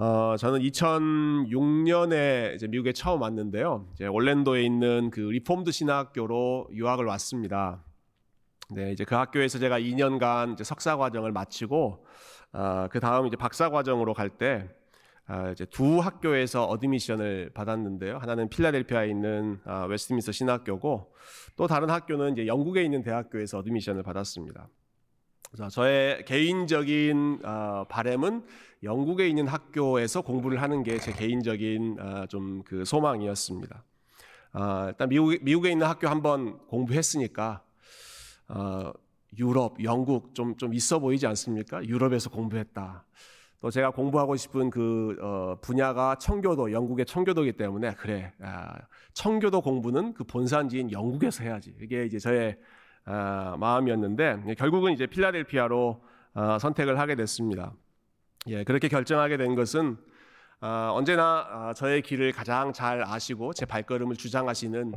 어, 0.00 0.36
저는 0.36 0.60
2006년에 0.60 2.54
이제 2.54 2.68
미국에 2.68 2.92
처음 2.92 3.20
왔는데요. 3.20 3.88
이제 3.94 4.06
올랜도에 4.06 4.62
있는 4.62 5.10
그 5.10 5.18
Reformed 5.18 5.72
신학교로 5.72 6.68
유학을 6.72 7.04
왔습니다. 7.04 7.82
네, 8.70 8.92
이제 8.92 9.02
그 9.02 9.16
학교에서 9.16 9.58
제가 9.58 9.80
2년간 9.80 10.52
이제 10.52 10.62
석사 10.62 10.96
과정을 10.96 11.32
마치고 11.32 12.06
어, 12.52 12.86
그 12.92 13.00
다음 13.00 13.26
이제 13.26 13.36
박사 13.36 13.70
과정으로 13.70 14.14
갈때 14.14 14.68
어, 15.28 15.50
이제 15.50 15.64
두 15.64 15.98
학교에서 15.98 16.66
admission을 16.66 17.50
받았는데요. 17.52 18.18
하나는 18.18 18.48
필라델피아에 18.50 19.08
있는 19.10 19.58
어, 19.66 19.86
웨스트민스터 19.88 20.30
신학교고 20.30 21.12
또 21.56 21.66
다른 21.66 21.90
학교는 21.90 22.34
이제 22.34 22.46
영국에 22.46 22.84
있는 22.84 23.02
대학교에서 23.02 23.58
admission을 23.58 24.04
받았습니다. 24.04 24.68
자, 25.56 25.68
저의 25.68 26.24
개인적인 26.26 27.40
어, 27.44 27.84
바램은 27.88 28.44
영국에 28.82 29.26
있는 29.28 29.46
학교에서 29.46 30.20
공부를 30.20 30.60
하는 30.60 30.82
게 30.82 30.98
제 30.98 31.12
개인적인 31.12 31.96
어, 31.98 32.26
좀그 32.26 32.84
소망이었습니다. 32.84 33.84
어, 34.52 34.84
일단 34.88 35.08
미국, 35.08 35.36
미국에 35.42 35.70
있는 35.70 35.86
학교 35.86 36.08
한번 36.08 36.58
공부했으니까 36.68 37.62
어, 38.48 38.92
유럽, 39.38 39.82
영국 39.82 40.34
좀, 40.34 40.56
좀 40.56 40.74
있어 40.74 40.98
보이지 40.98 41.26
않습니까? 41.26 41.82
유럽에서 41.84 42.28
공부했다. 42.30 43.04
또 43.60 43.70
제가 43.70 43.90
공부하고 43.90 44.36
싶은 44.36 44.68
그 44.70 45.16
어, 45.20 45.56
분야가 45.62 46.16
청교도, 46.16 46.72
영국의 46.72 47.06
청교도이기 47.06 47.56
때문에 47.56 47.94
그래 47.94 48.32
아, 48.40 48.76
청교도 49.14 49.62
공부는 49.62 50.12
그 50.14 50.24
본산지인 50.24 50.92
영국에서 50.92 51.42
해야지. 51.42 51.74
이게 51.80 52.04
이제 52.04 52.18
저의 52.18 52.58
아, 53.10 53.56
마음이었는데 53.58 54.54
결국은 54.58 54.92
이제 54.92 55.06
필라델피아로 55.06 56.04
아, 56.34 56.58
선택을 56.58 56.98
하게 56.98 57.14
됐습니다. 57.14 57.72
예, 58.48 58.64
그렇게 58.64 58.88
결정하게 58.88 59.38
된 59.38 59.54
것은 59.54 59.96
아, 60.60 60.90
언제나 60.92 61.46
아, 61.50 61.72
저의 61.72 62.02
길을 62.02 62.32
가장 62.32 62.74
잘 62.74 63.02
아시고 63.02 63.54
제 63.54 63.64
발걸음을 63.64 64.16
주장하시는 64.16 64.92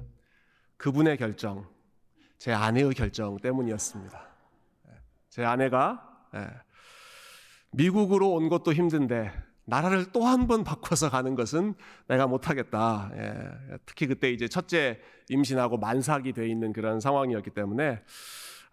그분의 0.75 1.15
결정, 1.15 1.65
제 2.37 2.51
아내의 2.51 2.93
결정 2.95 3.37
때문이었습니다. 3.37 4.27
예, 4.89 4.91
제 5.29 5.45
아내가 5.45 6.05
예, 6.35 6.49
미국으로 7.71 8.33
온 8.33 8.49
것도 8.49 8.73
힘든데 8.73 9.31
나라를 9.65 10.11
또 10.11 10.25
한 10.25 10.47
번 10.47 10.63
바꿔서 10.63 11.09
가는 11.09 11.35
것은 11.35 11.75
내가 12.07 12.27
못하겠다. 12.27 13.11
예, 13.15 13.77
특히 13.85 14.07
그때 14.07 14.31
이제 14.31 14.47
첫째 14.47 14.99
임신하고 15.29 15.77
만삭이 15.77 16.33
돼 16.33 16.47
있는 16.49 16.73
그런 16.73 16.99
상황이었기 16.99 17.51
때문에 17.51 18.01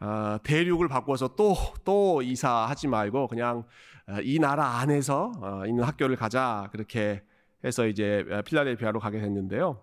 어, 0.01 0.39
대륙을 0.43 0.89
바꿔서 0.89 1.35
또 1.37 1.55
또 1.85 2.23
이사하지 2.23 2.89
말고 2.89 3.29
그냥 3.29 3.65
어, 4.09 4.17
이 4.23 4.39
나라 4.39 4.79
안에서 4.79 5.33
어, 5.41 5.67
있는 5.67 5.85
학교를 5.85 6.17
가자 6.17 6.69
그렇게 6.73 7.23
해서 7.65 7.87
이제 7.87 8.25
필라델피아로 8.47 9.01
가게 9.01 9.21
됐는데요. 9.21 9.81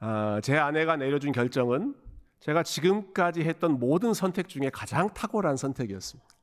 어, 0.00 0.38
제 0.42 0.56
아내가 0.56 0.96
내려준 0.96 1.32
결정은 1.32 1.94
제가 2.40 2.62
지금까지 2.62 3.42
했던 3.42 3.78
모든 3.78 4.14
선택 4.14 4.48
중에 4.48 4.70
가장 4.72 5.12
탁월한 5.12 5.56
선택이었습니다. 5.56 6.35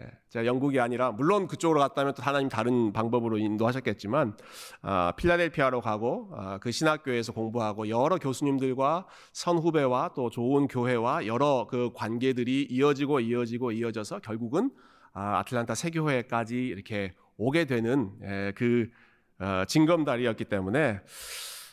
예, 0.00 0.10
제가 0.28 0.44
영국이 0.44 0.80
아니라 0.80 1.12
물론 1.12 1.46
그쪽으로 1.46 1.78
갔다면 1.78 2.14
또 2.14 2.22
하나님 2.22 2.48
다른 2.48 2.92
방법으로 2.92 3.38
인도하셨겠지만 3.38 4.36
아, 4.82 5.12
필라델피아로 5.16 5.80
가고 5.80 6.30
아, 6.34 6.58
그 6.58 6.72
신학교에서 6.72 7.32
공부하고 7.32 7.88
여러 7.88 8.18
교수님들과 8.18 9.06
선후배와 9.32 10.14
또 10.16 10.30
좋은 10.30 10.66
교회와 10.66 11.26
여러 11.26 11.68
그 11.70 11.90
관계들이 11.94 12.66
이어지고 12.70 13.20
이어지고 13.20 13.70
이어져서 13.70 14.18
결국은 14.18 14.72
아, 15.12 15.38
아틀란타 15.38 15.76
세교회까지 15.76 16.56
이렇게 16.56 17.14
오게 17.36 17.66
되는 17.66 18.10
예, 18.22 18.52
그 18.56 18.90
어, 19.38 19.64
징검다리였기 19.66 20.44
때문에 20.46 21.00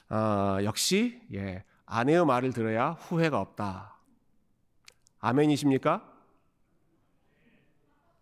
어, 0.10 0.58
역시 0.64 1.22
예, 1.34 1.64
아내의 1.86 2.26
말을 2.26 2.54
들어야 2.54 2.92
후회가 2.92 3.40
없다. 3.40 3.98
아멘이십니까? 5.20 6.11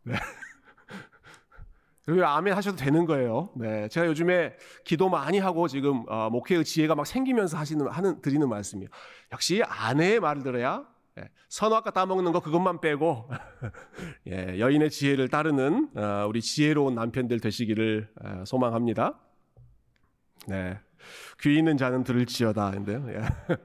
네. 0.10 0.16
그리고 2.06 2.26
아멘 2.26 2.54
하셔도 2.56 2.76
되는 2.76 3.06
거예요. 3.06 3.52
네. 3.56 3.88
제가 3.88 4.08
요즘에 4.08 4.56
기도 4.84 5.10
많이 5.10 5.38
하고 5.38 5.68
지금 5.68 6.04
어, 6.10 6.30
목회의 6.32 6.66
지혜가 6.66 6.96
막 6.96 7.06
생기면서 7.06 7.58
하시는 7.58 7.88
하는 7.88 8.22
드리는 8.22 8.48
말씀이에요. 8.50 8.90
역시 9.32 9.62
아내의 9.64 10.20
말을 10.20 10.42
들어야 10.42 10.88
예, 11.20 11.30
아까 11.76 11.92
따먹는 11.92 12.32
거 12.32 12.40
그것만 12.40 12.82
빼고 12.82 13.30
예, 14.28 14.60
여인의 14.60 14.90
지혜를 14.90 15.28
따르는 15.30 15.90
어, 15.96 16.26
우리 16.28 16.42
지혜로운 16.42 16.96
남편들 16.96 17.40
되시기를 17.40 18.10
어, 18.24 18.44
소망합니다. 18.46 19.20
네. 20.48 20.80
귀 21.42 21.58
있는 21.58 21.78
자는 21.78 22.04
들을지어다. 22.04 22.74
인데요. 22.76 23.06
예. 23.10 23.22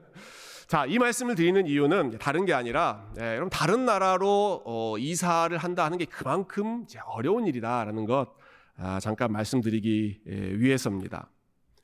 자, 0.67 0.85
이 0.87 0.97
말씀을 0.97 1.35
드리는 1.35 1.67
이유는 1.67 2.17
다른 2.17 2.45
게 2.45 2.53
아니라, 2.53 3.07
예, 3.19 3.23
여러분 3.35 3.49
다른 3.49 3.85
나라로 3.85 4.63
어, 4.65 4.97
이사를 4.97 5.55
한다 5.57 5.85
하는 5.85 5.97
게 5.99 6.05
그만큼 6.05 6.85
어려운 7.05 7.45
일이다라는 7.45 8.05
것 8.05 8.29
아, 8.77 8.99
잠깐 8.99 9.31
말씀드리기 9.31 10.21
예, 10.27 10.31
위해서입니다. 10.57 11.29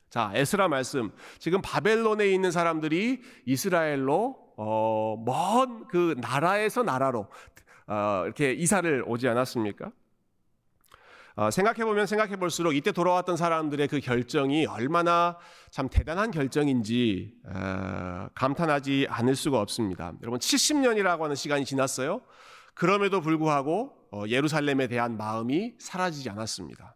자, 0.09 0.31
에스라 0.33 0.67
말씀. 0.67 1.11
지금 1.37 1.61
바벨론에 1.61 2.27
있는 2.27 2.51
사람들이 2.51 3.21
이스라엘로 3.45 4.35
어, 4.57 5.23
먼 5.25 5.87
그 5.87 6.15
나라에서 6.17 6.83
나라로 6.83 7.27
어, 7.87 8.23
이렇게 8.25 8.51
이사를 8.53 9.03
오지 9.05 9.27
않았습니까? 9.27 9.91
어, 11.35 11.49
생각해보면 11.49 12.07
생각해볼수록 12.07 12.75
이때 12.75 12.91
돌아왔던 12.91 13.37
사람들의 13.37 13.87
그 13.87 13.99
결정이 13.99 14.65
얼마나 14.65 15.37
참 15.69 15.87
대단한 15.89 16.31
결정인지 16.31 17.33
어, 17.47 18.27
감탄하지 18.35 19.07
않을 19.09 19.35
수가 19.35 19.59
없습니다. 19.61 20.13
여러분 20.21 20.39
70년이라고 20.39 21.21
하는 21.21 21.35
시간이 21.35 21.65
지났어요. 21.65 22.21
그럼에도 22.73 23.21
불구하고 23.21 23.93
어, 24.11 24.23
예루살렘에 24.27 24.87
대한 24.87 25.17
마음이 25.17 25.75
사라지지 25.79 26.29
않았습니다. 26.29 26.95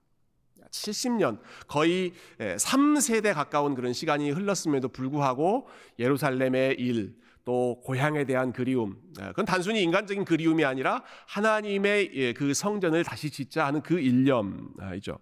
70년 0.72 1.40
거의 1.68 2.12
3세대 2.38 3.34
가까운 3.34 3.76
그런 3.76 3.94
시간이 3.94 4.32
흘렀음에도 4.32 4.90
불구하고 4.90 5.70
예루살렘의 6.00 6.76
일, 6.80 7.16
또 7.46 7.80
고향에 7.86 8.26
대한 8.26 8.52
그리움. 8.52 9.00
예, 9.22 9.28
그건 9.28 9.46
단순히 9.46 9.82
인간적인 9.84 10.26
그리움이 10.26 10.66
아니라 10.66 11.04
하나님의 11.28 12.12
예, 12.16 12.34
그 12.34 12.54
성전을 12.54 13.04
다시 13.04 13.30
짓자 13.30 13.66
하는 13.68 13.82
그 13.82 14.00
일념이죠. 14.00 15.20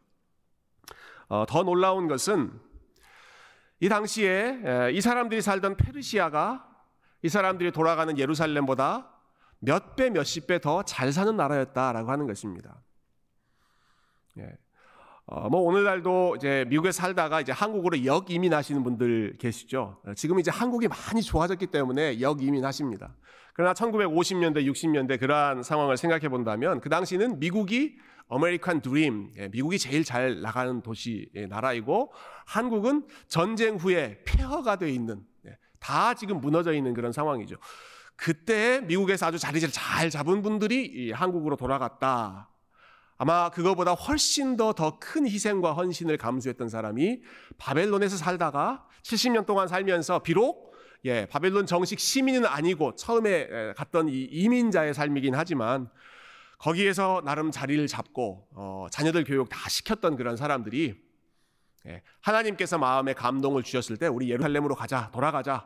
어, 1.28 1.45
더 1.47 1.63
놀라운 1.63 2.07
것은 2.07 2.51
이 3.81 3.89
당시에 3.89 4.62
예, 4.66 4.91
이 4.94 5.01
사람들이 5.01 5.41
살던 5.41 5.75
페르시아가 5.78 6.66
이 7.22 7.29
사람들이 7.29 7.72
돌아가는 7.72 8.17
예루살렘보다 8.17 9.09
몇 9.59 9.95
배, 9.95 10.09
몇십 10.09 10.47
배 10.47 10.59
더 10.59 10.83
잘 10.83 11.12
사는 11.12 11.35
나라였다라고 11.35 12.09
하는 12.12 12.28
것입니다. 12.28 12.81
어, 15.25 15.50
뭐 15.50 15.61
오늘날도 15.61 16.35
이제 16.35 16.66
미국에 16.67 16.91
살다가 16.91 17.39
이제 17.39 17.51
한국으로 17.51 18.03
역 18.06 18.29
이민하시는 18.29 18.84
분들 18.84 19.38
계시죠. 19.39 20.01
어, 20.06 20.13
지금 20.16 20.39
이제 20.39 20.51
한국이 20.51 20.88
많이 20.88 21.22
좋아졌기 21.22 21.67
때문에 21.67 22.19
역 22.19 22.41
이민하십니다. 22.41 23.16
그러나 23.53 23.73
1950년대, 23.73 24.66
60년대 24.66 25.19
그러한 25.19 25.63
상황을 25.63 25.95
생각해 25.95 26.28
본다면 26.28 26.81
그 26.81 26.89
당시는 26.89 27.39
미국이 27.39 27.97
아메리칸 28.29 28.81
드림, 28.81 29.33
예, 29.38 29.47
미국이 29.50 29.78
제일 29.78 30.03
잘 30.03 30.41
나가는 30.41 30.81
도시 30.81 31.29
예, 31.35 31.45
나라이고 31.45 32.12
한국은 32.45 33.06
전쟁 33.28 33.75
후에 33.75 34.23
폐허가 34.25 34.78
돼 34.78 34.89
있는 34.89 35.22
예, 35.45 35.57
다 35.79 36.16
지금 36.16 36.41
무너져 36.41 36.73
있는 36.73 36.94
그런 36.94 37.12
상황이죠. 37.12 37.57
그때 38.16 38.81
미국에서 38.81 39.28
아주 39.28 39.38
자리를 39.38 39.69
잘 39.72 40.09
잡은 40.09 40.41
분들이 40.41 41.12
한국으로 41.12 41.56
돌아갔다. 41.56 42.50
아마 43.23 43.50
그거보다 43.50 43.94
훨씬 43.94 44.57
더 44.57 44.73
더 44.73 45.00
큰 45.00 45.25
희생과 45.25 45.72
헌신을 45.72 46.18
감수했던 46.18 46.68
사람이 46.68 47.21
바벨론에서 47.57 48.18
살다가 48.18 48.86
70년 49.01 49.45
동안 49.45 49.69
살면서 49.69 50.19
비록 50.19 50.74
예, 51.06 51.25
바벨론 51.27 51.65
정식 51.65 52.01
시민은 52.01 52.45
아니고 52.45 52.95
처음에 52.95 53.74
갔던 53.77 54.09
이 54.09 54.24
이민자의 54.24 54.94
삶이긴 54.94 55.36
하지만 55.36 55.89
거기에서 56.57 57.21
나름 57.24 57.50
자리를 57.50 57.86
잡고 57.88 58.48
어, 58.56 58.88
자녀들 58.92 59.24
교육 59.24 59.48
다 59.48 59.69
시켰던 59.69 60.18
그런 60.18 60.36
사람들이 60.36 60.94
예, 61.88 62.01
하나님께서 62.19 62.77
마음에 62.77 63.13
감동을 63.13 63.63
주셨을 63.63 63.95
때 63.95 64.07
우리 64.07 64.30
예루살렘으로 64.31 64.75
가자 64.75 65.09
돌아가자 65.13 65.65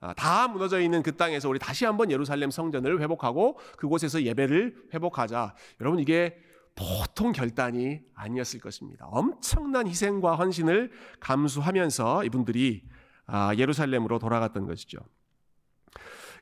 아, 0.00 0.12
다 0.14 0.48
무너져 0.48 0.80
있는 0.80 1.02
그 1.02 1.16
땅에서 1.16 1.48
우리 1.48 1.58
다시 1.58 1.86
한번 1.86 2.10
예루살렘 2.10 2.50
성전을 2.50 3.00
회복하고 3.00 3.58
그곳에서 3.78 4.22
예배를 4.22 4.88
회복하자. 4.92 5.54
여러분 5.80 5.98
이게 6.00 6.49
보통 6.80 7.32
결단이 7.32 8.00
아니었을 8.14 8.58
것입니다. 8.58 9.04
엄청난 9.06 9.86
희생과 9.86 10.36
헌신을 10.36 10.90
감수하면서 11.20 12.24
이분들이 12.24 12.88
아, 13.26 13.54
예루살렘으로 13.54 14.18
돌아갔던 14.18 14.66
것이죠. 14.66 14.98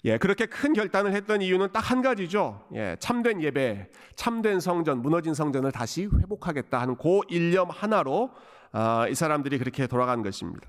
예, 0.05 0.17
그렇게 0.17 0.47
큰 0.47 0.75
결단을 0.75 1.13
했던 1.13 1.43
이유는 1.43 1.73
딱 1.73 1.91
한 1.91 2.03
가지죠. 2.03 2.69
예, 2.75 2.97
참된 3.01 3.43
예배, 3.43 3.91
참된 4.15 4.61
성전, 4.61 5.03
무너진 5.03 5.35
성전을 5.35 5.73
다시 5.73 6.05
회복하겠다 6.05 6.81
하는 6.81 6.97
그 6.97 7.21
일념 7.29 7.69
하나로 7.69 8.31
아, 8.71 9.09
이 9.09 9.15
사람들이 9.17 9.59
그렇게 9.59 9.89
돌아간 9.89 10.23
것입니다. 10.23 10.69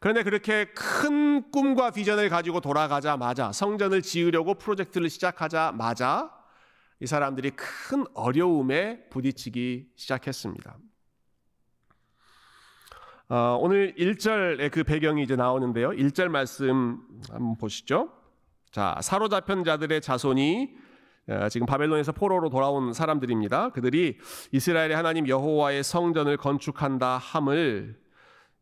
그런데 0.00 0.22
그렇게 0.22 0.72
큰 0.72 1.50
꿈과 1.50 1.90
비전을 1.90 2.30
가지고 2.30 2.60
돌아가자마자 2.60 3.52
성전을 3.52 4.00
지으려고 4.00 4.54
프로젝트를 4.54 5.10
시작하자마자 5.10 6.39
이 7.02 7.06
사람들이 7.06 7.52
큰 7.52 8.04
어려움에 8.12 9.08
부딪히기 9.08 9.88
시작했습니다. 9.96 10.76
어, 13.30 13.58
오늘 13.58 13.94
1절의 13.94 14.70
그 14.70 14.84
배경이 14.84 15.22
이제 15.22 15.34
나오는데요. 15.34 15.90
1절 15.90 16.28
말씀 16.28 17.00
한번 17.30 17.56
보시죠. 17.56 18.10
자, 18.70 18.98
사로잡힌 19.00 19.64
자들의 19.64 20.02
자손이 20.02 20.76
어, 21.28 21.48
지금 21.48 21.66
바벨론에서 21.66 22.12
포로로 22.12 22.50
돌아온 22.50 22.92
사람들입니다. 22.92 23.70
그들이 23.70 24.18
이스라엘의 24.52 24.94
하나님 24.94 25.26
여호와의 25.26 25.82
성전을 25.82 26.36
건축한다 26.36 27.16
함을 27.16 27.98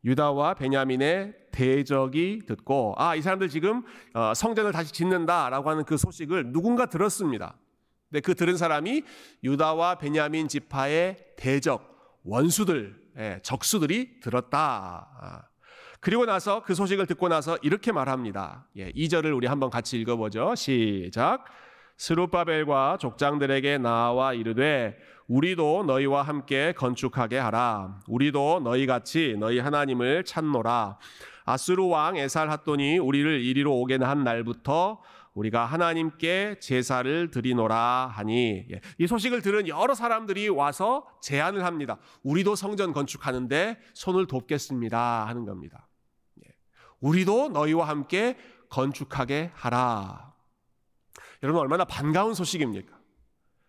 유다와 0.04 0.54
베냐민의 0.54 1.34
대적이 1.50 2.42
듣고 2.46 2.94
아, 2.98 3.16
이 3.16 3.22
사람들 3.22 3.48
지금 3.48 3.82
어, 4.14 4.32
성전을 4.32 4.70
다시 4.70 4.92
짓는다라고 4.92 5.70
하는 5.70 5.82
그 5.82 5.96
소식을 5.96 6.52
누군가 6.52 6.86
들었습니다. 6.86 7.56
근데 8.10 8.20
그 8.20 8.34
들은 8.34 8.56
사람이 8.56 9.02
유다와 9.44 9.96
베냐민 9.96 10.48
지파의 10.48 11.16
대적, 11.36 12.20
원수들, 12.24 12.96
예, 13.18 13.40
적수들이 13.42 14.20
들었다. 14.20 15.08
아. 15.20 15.42
그리고 16.00 16.24
나서 16.24 16.62
그 16.62 16.74
소식을 16.74 17.06
듣고 17.06 17.28
나서 17.28 17.58
이렇게 17.62 17.92
말합니다. 17.92 18.66
예, 18.76 18.92
2절을 18.92 19.36
우리 19.36 19.46
한번 19.46 19.68
같이 19.70 19.98
읽어보죠. 20.00 20.54
시작. 20.54 21.44
스룹바벨과 21.96 22.98
족장들에게 23.00 23.78
나와 23.78 24.32
이르되 24.32 24.96
우리도 25.26 25.84
너희와 25.84 26.22
함께 26.22 26.72
건축하게 26.72 27.38
하라. 27.38 28.00
우리도 28.06 28.60
너희 28.62 28.86
같이 28.86 29.36
너희 29.38 29.58
하나님을 29.58 30.24
찾노라. 30.24 30.98
아수르 31.44 31.86
왕 31.86 32.16
에살 32.16 32.50
핫돈이 32.50 32.98
우리를 32.98 33.42
이리로 33.42 33.74
오게 33.80 33.96
한 33.96 34.22
날부터 34.22 35.02
우리가 35.38 35.64
하나님께 35.66 36.58
제사를 36.58 37.30
드리노라 37.30 38.10
하니 38.12 38.66
예, 38.72 38.80
이 38.98 39.06
소식을 39.06 39.40
들은 39.40 39.68
여러 39.68 39.94
사람들이 39.94 40.48
와서 40.48 41.06
제안을 41.22 41.64
합니다. 41.64 41.98
우리도 42.24 42.56
성전 42.56 42.92
건축하는데 42.92 43.78
손을 43.94 44.26
돕겠습니다 44.26 45.26
하는 45.28 45.44
겁니다. 45.44 45.86
예, 46.44 46.50
우리도 47.00 47.50
너희와 47.50 47.86
함께 47.86 48.36
건축하게 48.68 49.52
하라. 49.54 50.34
여러분 51.44 51.62
얼마나 51.62 51.84
반가운 51.84 52.34
소식입니까? 52.34 52.98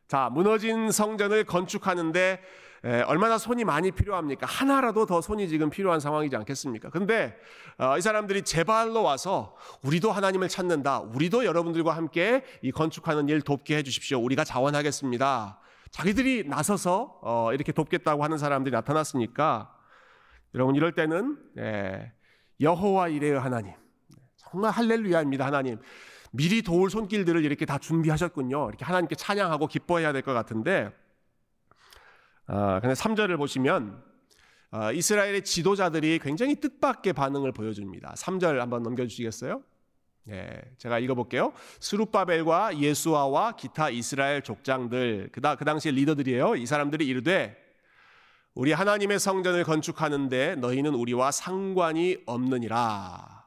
자, 0.08 0.30
무너진 0.32 0.92
성전을 0.92 1.44
건축하는데 1.44 2.32
에, 2.32 2.40
얼마나 2.84 3.38
손이 3.38 3.64
많이 3.66 3.92
필요합니까? 3.92 4.46
하나라도 4.46 5.06
더 5.06 5.22
손이 5.22 5.48
지금 5.50 5.70
필요한 5.70 6.00
상황이지 6.00 6.36
않겠습니까? 6.36 6.90
근데 6.90 7.36
어, 7.78 7.98
이 7.98 8.02
사람들이 8.02 8.44
제발로 8.44 9.04
와서 9.04 9.56
우리도 9.84 10.12
하나님을 10.12 10.48
찾는다. 10.48 11.00
우리도 11.00 11.46
여러분들과 11.46 11.96
함께 11.96 12.44
이 12.62 12.72
건축하는 12.72 13.28
일 13.30 13.42
돕게 13.42 13.78
해주십시오. 13.78 14.20
우리가 14.20 14.44
자원하겠습니다. 14.44 15.60
자기들이 15.92 16.46
나서서 16.48 17.20
어, 17.22 17.50
이렇게 17.54 17.72
돕겠다고 17.72 18.24
하는 18.24 18.38
사람들이 18.38 18.74
나타났으니까 18.74 19.76
여러분 20.56 20.76
이럴 20.76 20.94
때는 20.94 21.38
예, 21.58 22.12
여호와 22.62 23.10
이레의 23.10 23.40
하나님 23.40 23.74
정말 24.38 24.72
할렐루야입니다 24.72 25.46
하나님 25.46 25.80
미리 26.32 26.62
도울 26.62 26.90
손길들을 26.90 27.44
이렇게 27.44 27.66
다 27.66 27.78
준비하셨군요. 27.78 28.68
이렇게 28.70 28.86
하나님께 28.86 29.16
찬양하고 29.16 29.68
기뻐해야 29.68 30.14
될 30.14 30.22
것 30.22 30.34
같은데 30.34 30.92
아, 32.52 32.80
근데 32.80 32.96
3절을 32.96 33.38
보시면 33.38 34.04
아, 34.72 34.92
이스라엘의 34.92 35.44
지도자들이 35.44 36.18
굉장히 36.18 36.56
뜻밖의 36.56 37.14
반응을 37.14 37.52
보여줍니다. 37.52 38.16
3절 38.18 38.58
한번 38.58 38.82
넘겨주시겠어요? 38.82 39.62
네, 40.24 40.62
제가 40.80 40.98
읽어볼게요. 40.98 41.54
스룹바벨과 41.80 42.80
예수아와 42.80 43.52
기타 43.56 43.92
이스라엘 43.92 44.42
족장들, 44.42 45.30
그, 45.32 45.42
그 45.42 45.66
당시 45.66 45.92
리더들이에요. 45.92 46.56
이 46.56 46.66
사람들이 46.66 47.06
이르되 47.06 47.56
우리 48.56 48.72
하나님의 48.72 49.20
성전을 49.20 49.64
건축하는데 49.64 50.56
너희는 50.56 50.96
우리와 50.96 51.32
상관이 51.32 52.18
없느니라. 52.26 53.39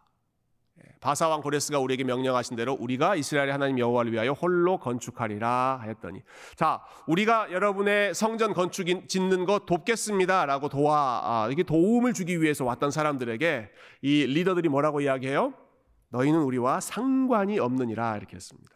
바사왕 1.03 1.41
고레스가 1.41 1.81
우리에게 1.81 2.05
명령하신 2.05 2.57
대로 2.57 2.75
우리가 2.75 3.17
이스라엘의 3.17 3.51
하나님 3.51 3.79
여호와를 3.79 4.13
위하여 4.13 4.33
홀로 4.33 4.79
건축하리라 4.79 5.81
하였더니 5.83 6.23
자 6.55 6.81
우리가 7.09 7.51
여러분의 7.51 8.15
성전 8.15 8.55
건축 8.55 8.87
짓는 9.09 9.45
것 9.45 9.67
돕겠습니다라고 9.67 10.69
도와 10.69 11.21
아, 11.25 11.49
이게 11.51 11.65
도움을 11.65 12.15
주기 12.15 12.41
위해서 12.41 12.65
왔던 12.65 12.93
사람들에게 12.93 13.71
이 14.03 14.27
리더들이 14.27 14.69
뭐라고 14.69 15.01
이야기해요? 15.01 15.55
너희는 16.11 16.41
우리와 16.41 16.79
상관이 16.79 17.59
없느니라 17.59 18.17
이렇게 18.17 18.37
했습니다. 18.37 18.71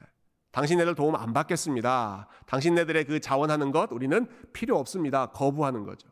예. 0.00 0.06
당신네들 0.50 0.96
도움 0.96 1.14
안 1.14 1.32
받겠습니다. 1.32 2.28
당신네들의 2.46 3.04
그 3.04 3.20
자원하는 3.20 3.70
것 3.70 3.92
우리는 3.92 4.26
필요 4.52 4.78
없습니다. 4.78 5.26
거부하는 5.26 5.84
거죠. 5.84 6.08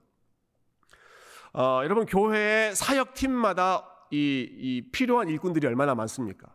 어, 1.54 1.80
여러분 1.82 2.06
교회의 2.06 2.76
사역 2.76 3.14
팀마다 3.14 3.93
이, 4.14 4.48
이 4.58 4.90
필요한 4.92 5.28
일꾼들이 5.28 5.66
얼마나 5.66 5.94
많습니까? 5.96 6.46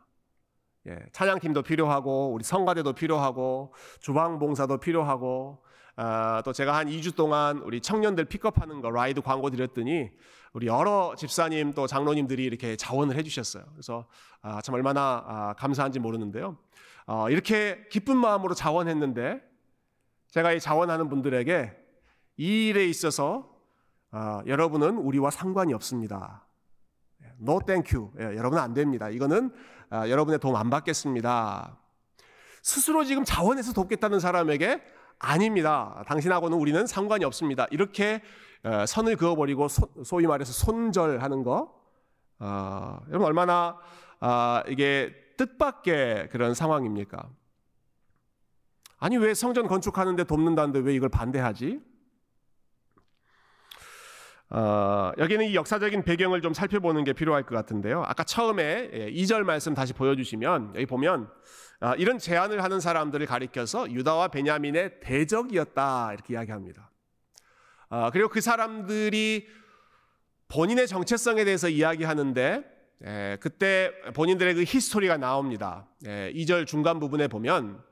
예, 0.87 0.97
찬양팀도 1.11 1.63
필요하고 1.63 2.31
우리 2.31 2.43
성가대도 2.45 2.93
필요하고 2.93 3.73
주방봉사도 3.99 4.77
필요하고 4.77 5.61
아, 5.97 6.41
또 6.45 6.53
제가 6.53 6.77
한 6.77 6.87
2주 6.87 7.15
동안 7.17 7.57
우리 7.57 7.81
청년들 7.81 8.25
픽업하는 8.25 8.79
거 8.79 8.89
라이드 8.89 9.21
광고 9.21 9.49
드렸더니 9.49 10.09
우리 10.53 10.67
여러 10.67 11.13
집사님 11.17 11.73
또 11.73 11.85
장로님들이 11.85 12.45
이렇게 12.45 12.77
자원을 12.77 13.17
해주셨어요. 13.17 13.65
그래서 13.73 14.07
아, 14.41 14.61
참 14.61 14.75
얼마나 14.75 15.23
아, 15.27 15.53
감사한지 15.57 15.99
모르는데요. 15.99 16.57
어, 17.07 17.29
이렇게 17.29 17.85
기쁜 17.91 18.15
마음으로 18.15 18.53
자원했는데 18.53 19.41
제가 20.29 20.53
이 20.53 20.61
자원하는 20.61 21.09
분들에게 21.09 21.75
이 22.37 22.67
일에 22.69 22.85
있어서 22.85 23.53
아, 24.11 24.41
여러분은 24.47 24.97
우리와 24.97 25.29
상관이 25.29 25.73
없습니다. 25.73 26.45
No 27.41 27.59
thank 27.65 27.97
you. 27.97 28.11
예, 28.19 28.37
여러분 28.37 28.59
안 28.59 28.73
됩니다. 28.73 29.09
이거는 29.09 29.51
아, 29.89 30.09
여러분의 30.09 30.39
도움 30.39 30.55
안 30.55 30.69
받겠습니다. 30.69 31.77
스스로 32.61 33.03
지금 33.03 33.23
자원해서 33.23 33.73
돕겠다는 33.73 34.19
사람에게 34.19 34.81
아닙니다. 35.17 36.03
당신하고는 36.07 36.57
우리는 36.57 36.85
상관이 36.85 37.25
없습니다. 37.25 37.67
이렇게 37.71 38.21
어, 38.63 38.85
선을 38.85 39.15
그어버리고 39.15 39.67
소, 39.67 40.17
위 40.17 40.27
말해서 40.27 40.51
손절하는 40.51 41.43
거. 41.43 41.73
어, 42.39 42.99
여러분 43.07 43.27
얼마나 43.27 43.77
어, 44.19 44.61
이게 44.67 45.13
뜻밖의 45.37 46.29
그런 46.29 46.53
상황입니까? 46.53 47.29
아니 48.97 49.17
왜 49.17 49.33
성전 49.33 49.67
건축하는데 49.67 50.25
돕는다는데 50.25 50.79
왜 50.79 50.93
이걸 50.93 51.07
반대하지? 51.07 51.79
어, 54.51 55.11
여기는 55.19 55.45
이 55.45 55.55
역사적인 55.55 56.03
배경을 56.03 56.41
좀 56.41 56.53
살펴보는 56.53 57.03
게 57.03 57.13
필요할 57.13 57.43
것 57.43 57.55
같은데요. 57.55 58.03
아까 58.07 58.23
처음에 58.23 58.89
2절 59.13 59.39
예, 59.39 59.43
말씀 59.43 59.75
다시 59.75 59.93
보여주시면 59.93 60.73
여기 60.75 60.85
보면 60.87 61.29
어, 61.81 61.93
이런 61.97 62.17
제안을 62.17 62.63
하는 62.63 62.79
사람들을 62.79 63.25
가리켜서 63.27 63.89
유다와 63.91 64.29
베냐민의 64.29 65.01
대적이었다 65.01 66.13
이렇게 66.13 66.33
이야기합니다. 66.33 66.89
어, 67.89 68.09
그리고 68.11 68.29
그 68.29 68.41
사람들이 68.41 69.47
본인의 70.47 70.87
정체성에 70.87 71.43
대해서 71.45 71.69
이야기하는데 71.69 72.63
예, 73.05 73.37
그때 73.39 73.91
본인들의 74.15 74.55
그 74.55 74.63
히스토리가 74.63 75.17
나옵니다. 75.17 75.87
예, 76.07 76.33
2절 76.33 76.65
중간 76.65 76.99
부분에 76.99 77.27
보면 77.27 77.83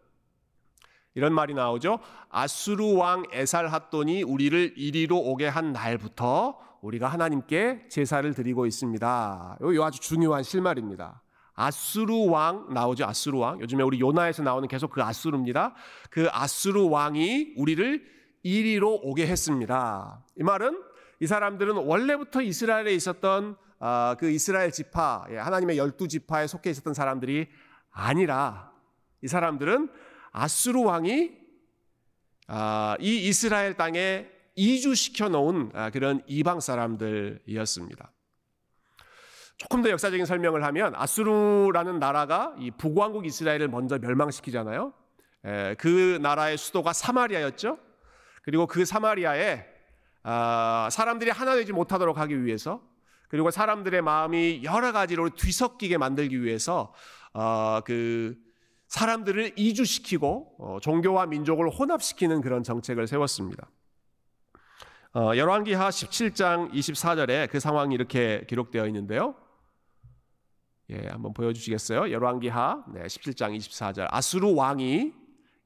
이런 1.18 1.34
말이 1.34 1.56
나오죠. 1.56 1.98
아수르 2.30 2.94
왕 2.94 3.24
에살핫돈이 3.32 4.22
우리를 4.22 4.76
이리로 4.78 5.18
오게 5.18 5.48
한 5.48 5.74
날부터 5.74 6.60
우리가 6.82 7.08
하나님께 7.08 7.88
제사를 7.90 8.32
드리고 8.36 8.68
있습니다. 8.68 9.58
이 9.60 9.82
아주 9.82 10.00
중요한 10.00 10.44
실말입니다. 10.44 11.24
아수르 11.56 12.28
왕 12.28 12.72
나오죠. 12.72 13.06
아수르 13.06 13.40
왕. 13.40 13.60
요즘에 13.60 13.82
우리 13.82 14.00
요나에서 14.00 14.44
나오는 14.44 14.68
계속 14.68 14.92
그 14.92 15.02
아수르입니다. 15.02 15.74
그 16.12 16.28
아수르 16.32 16.88
왕이 16.88 17.56
우리를 17.58 18.06
이리로 18.44 19.00
오게 19.02 19.26
했습니다. 19.26 20.24
이 20.40 20.44
말은 20.44 20.84
이 21.20 21.26
사람들은 21.26 21.78
원래부터 21.78 22.44
이스라엘에 22.44 22.94
있었던 22.94 23.58
아, 23.80 24.16
그 24.20 24.30
이스라엘 24.30 24.72
지파, 24.72 25.26
예, 25.32 25.38
하나님의 25.38 25.80
열두 25.80 26.08
지파에 26.08 26.46
속해 26.46 26.70
있었던 26.70 26.94
사람들이 26.94 27.48
아니라 27.90 28.72
이 29.24 29.28
사람들은 29.28 29.90
아수르 30.38 30.82
왕이 30.82 31.32
아, 32.48 32.96
이 33.00 33.28
이스라엘 33.28 33.74
땅에 33.74 34.28
이주시켜 34.56 35.30
놓은 35.30 35.72
아, 35.74 35.90
그런 35.90 36.22
이방 36.28 36.60
사람들이었습니다. 36.60 38.12
조금 39.58 39.82
더 39.82 39.90
역사적인 39.90 40.28
설명을 40.28 40.64
하면 40.64 40.94
아수르라는 40.96 41.98
나라가 41.98 42.56
이 42.60 42.70
북왕국 42.70 43.26
이스라엘을 43.26 43.68
먼저 43.68 43.98
멸망시키잖아요. 43.98 44.94
에, 45.46 45.74
그 45.76 46.20
나라의 46.22 46.58
수도가 46.58 46.94
사마리아였죠. 46.94 47.80
그리고 48.44 48.68
그 48.68 48.86
사마리아에 48.86 49.66
아, 50.22 50.88
사람들이 50.92 51.32
하나 51.32 51.56
되지 51.56 51.74
못하도록 51.74 52.16
하기 52.16 52.46
위해서 52.46 52.82
그리고 53.28 53.50
사람들의 53.50 54.04
마음이 54.04 54.62
여러 54.64 54.92
가지로 54.92 55.32
뒤섞이게 55.32 55.98
만들기 55.98 56.44
위해서 56.44 56.94
어, 57.34 57.82
그 57.84 58.47
사람들을 58.88 59.54
이주시키고 59.58 60.56
어, 60.60 60.78
종교와 60.82 61.26
민족을 61.26 61.70
혼합시키는 61.70 62.42
그런 62.42 62.64
정책을 62.64 63.08
세웠습니다. 63.08 63.70
어, 65.14 65.36
열왕기하 65.36 65.90
17장 65.90 66.72
24절에 66.72 67.50
그 67.50 67.60
상황이 67.60 67.96
이렇게 67.96 68.46
기록되어 68.48 68.86
있는데요. 68.88 69.36
예, 70.90 71.08
한번 71.08 71.34
보여주시겠어요? 71.34 72.12
열왕기하 72.12 72.86
네, 72.94 73.04
17장 73.04 73.58
24절 73.58 74.08
아수르 74.10 74.54
왕이 74.54 75.12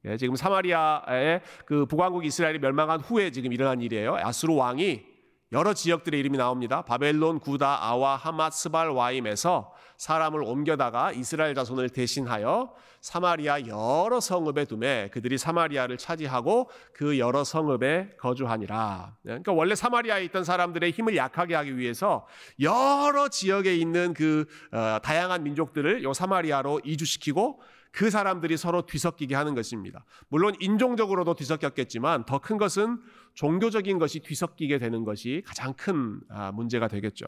예, 0.04 0.16
지금 0.16 0.34
사마리아의 0.34 1.42
그 1.64 1.86
북왕국 1.86 2.24
이스라엘이 2.24 2.58
멸망한 2.58 3.00
후에 3.00 3.30
지금 3.30 3.52
일어난 3.52 3.80
일이에요. 3.80 4.16
아수르 4.16 4.54
왕이 4.54 5.11
여러 5.52 5.74
지역들의 5.74 6.18
이름이 6.18 6.38
나옵니다. 6.38 6.80
바벨론, 6.80 7.38
구다, 7.38 7.84
아와, 7.84 8.16
하맛, 8.16 8.54
스발, 8.54 8.88
와임에서 8.88 9.70
사람을 9.98 10.42
옮겨다가 10.42 11.12
이스라엘 11.12 11.54
자손을 11.54 11.90
대신하여 11.90 12.72
사마리아 13.02 13.66
여러 13.66 14.18
성읍에 14.20 14.64
두매 14.64 15.10
그들이 15.12 15.36
사마리아를 15.36 15.98
차지하고 15.98 16.70
그 16.94 17.18
여러 17.18 17.44
성읍에 17.44 18.16
거주하니라. 18.18 19.16
그러니까 19.22 19.52
원래 19.52 19.74
사마리아에 19.74 20.24
있던 20.24 20.44
사람들의 20.44 20.90
힘을 20.90 21.16
약하게 21.16 21.54
하기 21.56 21.76
위해서 21.76 22.26
여러 22.60 23.28
지역에 23.28 23.76
있는 23.76 24.14
그 24.14 24.46
어, 24.72 24.98
다양한 25.02 25.42
민족들을 25.42 26.02
요 26.02 26.14
사마리아로 26.14 26.80
이주시키고 26.84 27.60
그 27.92 28.10
사람들이 28.10 28.56
서로 28.56 28.86
뒤섞이게 28.86 29.34
하는 29.34 29.54
것입니다. 29.54 30.04
물론 30.28 30.54
인종적으로도 30.60 31.34
뒤섞였겠지만 31.34 32.24
더 32.24 32.38
큰 32.38 32.56
것은 32.58 33.00
종교적인 33.34 33.98
것이 33.98 34.20
뒤섞이게 34.20 34.78
되는 34.78 35.04
것이 35.04 35.42
가장 35.46 35.74
큰 35.74 36.20
아, 36.28 36.50
문제가 36.50 36.88
되겠죠. 36.88 37.26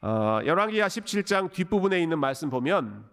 어, 0.00 0.40
열왕기하 0.44 0.86
17장 0.86 1.52
뒷부분에 1.52 2.00
있는 2.00 2.18
말씀 2.18 2.48
보면 2.48 3.04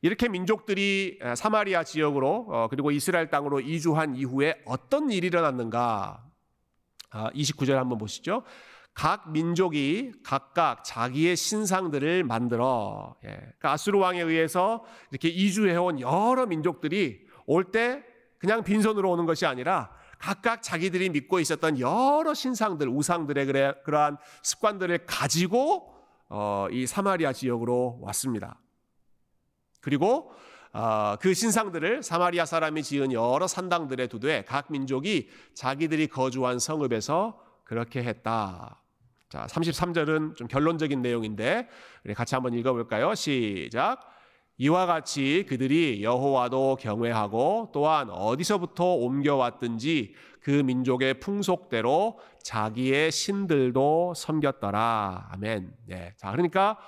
이렇게 0.00 0.28
민족들이 0.28 1.18
사마리아 1.36 1.82
지역으로 1.82 2.46
어, 2.48 2.68
그리고 2.70 2.90
이스라엘 2.90 3.28
땅으로 3.28 3.60
이주한 3.60 4.14
이후에 4.14 4.62
어떤 4.64 5.10
일이 5.10 5.26
일어났는가? 5.26 6.24
29절 7.10 7.74
아, 7.74 7.80
한번 7.80 7.98
보시죠. 7.98 8.44
각 8.98 9.30
민족이 9.30 10.10
각각 10.24 10.82
자기의 10.82 11.36
신상들을 11.36 12.24
만들어 12.24 13.14
예. 13.24 13.28
그러니까 13.28 13.72
아수르 13.72 13.96
왕에 14.00 14.20
의해서 14.20 14.84
이렇게 15.12 15.28
이주해온 15.28 16.00
여러 16.00 16.46
민족들이 16.46 17.24
올 17.46 17.70
때 17.70 18.02
그냥 18.38 18.64
빈손으로 18.64 19.08
오는 19.08 19.24
것이 19.24 19.46
아니라 19.46 19.92
각각 20.18 20.64
자기들이 20.64 21.10
믿고 21.10 21.38
있었던 21.38 21.78
여러 21.78 22.34
신상들, 22.34 22.88
우상들의 22.88 23.46
그래, 23.46 23.72
그러한 23.84 24.16
습관들을 24.42 25.06
가지고 25.06 25.94
어, 26.28 26.66
이 26.72 26.84
사마리아 26.84 27.32
지역으로 27.32 28.00
왔습니다. 28.02 28.60
그리고 29.80 30.32
어, 30.72 31.14
그 31.20 31.34
신상들을 31.34 32.02
사마리아 32.02 32.44
사람이 32.44 32.82
지은 32.82 33.12
여러 33.12 33.46
산당들에 33.46 34.08
두되 34.08 34.44
각 34.44 34.72
민족이 34.72 35.30
자기들이 35.54 36.08
거주한 36.08 36.58
성읍에서 36.58 37.40
그렇게 37.62 38.02
했다. 38.02 38.82
자, 39.28 39.46
33절은 39.46 40.36
좀 40.36 40.48
결론적인 40.48 41.02
내용인데 41.02 41.68
같이 42.14 42.34
한번 42.34 42.54
읽어 42.54 42.72
볼까요? 42.72 43.14
시작. 43.14 44.00
이와 44.56 44.86
같이 44.86 45.44
그들이 45.48 46.02
여호와도 46.02 46.78
경외하고 46.80 47.70
또한 47.72 48.10
어디서부터 48.10 48.84
옮겨왔든지 48.94 50.14
그 50.40 50.50
민족의 50.50 51.20
풍속대로 51.20 52.18
자기의 52.42 53.12
신들도 53.12 54.14
섬겼더라. 54.16 55.28
아멘. 55.32 55.72
네. 55.86 56.14
자, 56.16 56.32
그러니까 56.32 56.78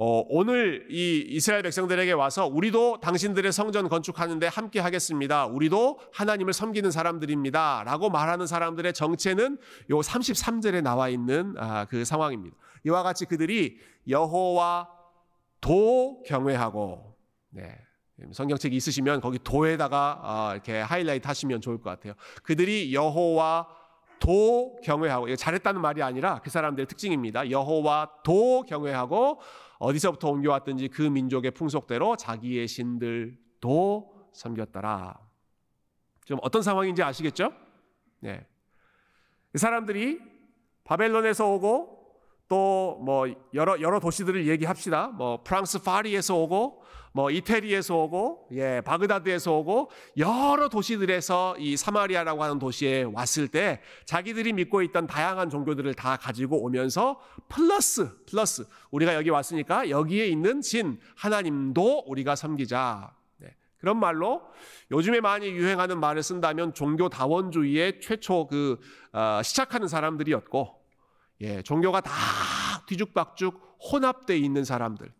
어, 0.00 0.24
오늘 0.28 0.86
이 0.90 1.26
이스라엘 1.28 1.62
백성들에게 1.64 2.12
와서 2.12 2.46
우리도 2.46 3.00
당신들의 3.00 3.50
성전 3.50 3.88
건축하는데 3.88 4.46
함께 4.46 4.78
하겠습니다. 4.78 5.46
우리도 5.46 5.98
하나님을 6.12 6.52
섬기는 6.52 6.88
사람들입니다. 6.92 7.82
라고 7.84 8.08
말하는 8.08 8.46
사람들의 8.46 8.92
정체는 8.92 9.58
요 9.90 9.98
33절에 9.98 10.82
나와 10.82 11.08
있는 11.08 11.56
아, 11.58 11.84
그 11.86 12.04
상황입니다. 12.04 12.56
이와 12.84 13.02
같이 13.02 13.24
그들이 13.24 13.78
여호와 14.08 14.88
도 15.60 16.22
경외하고, 16.22 17.16
네. 17.50 17.76
성경책 18.30 18.74
있으시면 18.74 19.20
거기 19.20 19.40
도에다가 19.42 20.20
아, 20.22 20.50
이렇게 20.52 20.78
하이라이트 20.78 21.26
하시면 21.26 21.60
좋을 21.60 21.80
것 21.80 21.90
같아요. 21.90 22.14
그들이 22.44 22.94
여호와 22.94 23.66
도 24.20 24.76
경외하고 24.82 25.34
잘했다는 25.36 25.80
말이 25.80 26.02
아니라 26.02 26.40
그 26.40 26.50
사람들의 26.50 26.86
특징입니다. 26.86 27.50
여호와 27.50 28.10
도 28.24 28.62
경외하고 28.62 29.40
어디서부터 29.78 30.28
옮겨왔든지 30.30 30.88
그 30.88 31.02
민족의 31.02 31.52
풍속대로 31.52 32.16
자기의 32.16 32.66
신들도 32.68 34.28
섬겼더라. 34.32 35.18
좀 36.24 36.38
어떤 36.42 36.62
상황인지 36.62 37.02
아시겠죠? 37.02 37.52
네. 38.20 38.46
그 39.52 39.58
사람들이 39.58 40.20
바벨론에서 40.84 41.48
오고 41.50 41.98
또 42.48 42.98
뭐 43.00 43.26
여러 43.54 43.80
여러 43.80 44.00
도시들을 44.00 44.46
얘기합시다. 44.48 45.08
뭐 45.08 45.42
프랑스 45.42 45.82
파리에서 45.82 46.36
오고 46.36 46.82
뭐 47.18 47.32
이태리에서 47.32 47.96
오고 47.96 48.46
예 48.52 48.80
바그다드에서 48.84 49.52
오고 49.56 49.90
여러 50.18 50.68
도시들에서 50.68 51.56
이 51.58 51.76
사마리아라고 51.76 52.44
하는 52.44 52.60
도시에 52.60 53.02
왔을 53.02 53.48
때 53.48 53.80
자기들이 54.04 54.52
믿고 54.52 54.82
있던 54.82 55.08
다양한 55.08 55.50
종교들을 55.50 55.94
다 55.94 56.16
가지고 56.16 56.62
오면서 56.62 57.18
플러스 57.48 58.08
플러스 58.24 58.68
우리가 58.92 59.16
여기 59.16 59.30
왔으니까 59.30 59.90
여기에 59.90 60.28
있는 60.28 60.62
신 60.62 61.00
하나님도 61.16 62.04
우리가 62.06 62.36
섬기자 62.36 63.12
네. 63.38 63.48
그런 63.78 63.98
말로 63.98 64.42
요즘에 64.92 65.20
많이 65.20 65.48
유행하는 65.48 65.98
말을 65.98 66.22
쓴다면 66.22 66.72
종교 66.72 67.08
다원주의의 67.08 68.00
최초 68.00 68.46
그 68.46 68.78
어, 69.12 69.40
시작하는 69.42 69.88
사람들이었고 69.88 70.80
예 71.40 71.62
종교가 71.62 72.00
다 72.00 72.12
뒤죽박죽 72.86 73.78
혼합돼 73.92 74.38
있는 74.38 74.62
사람들 74.62 75.08
어, 75.08 75.17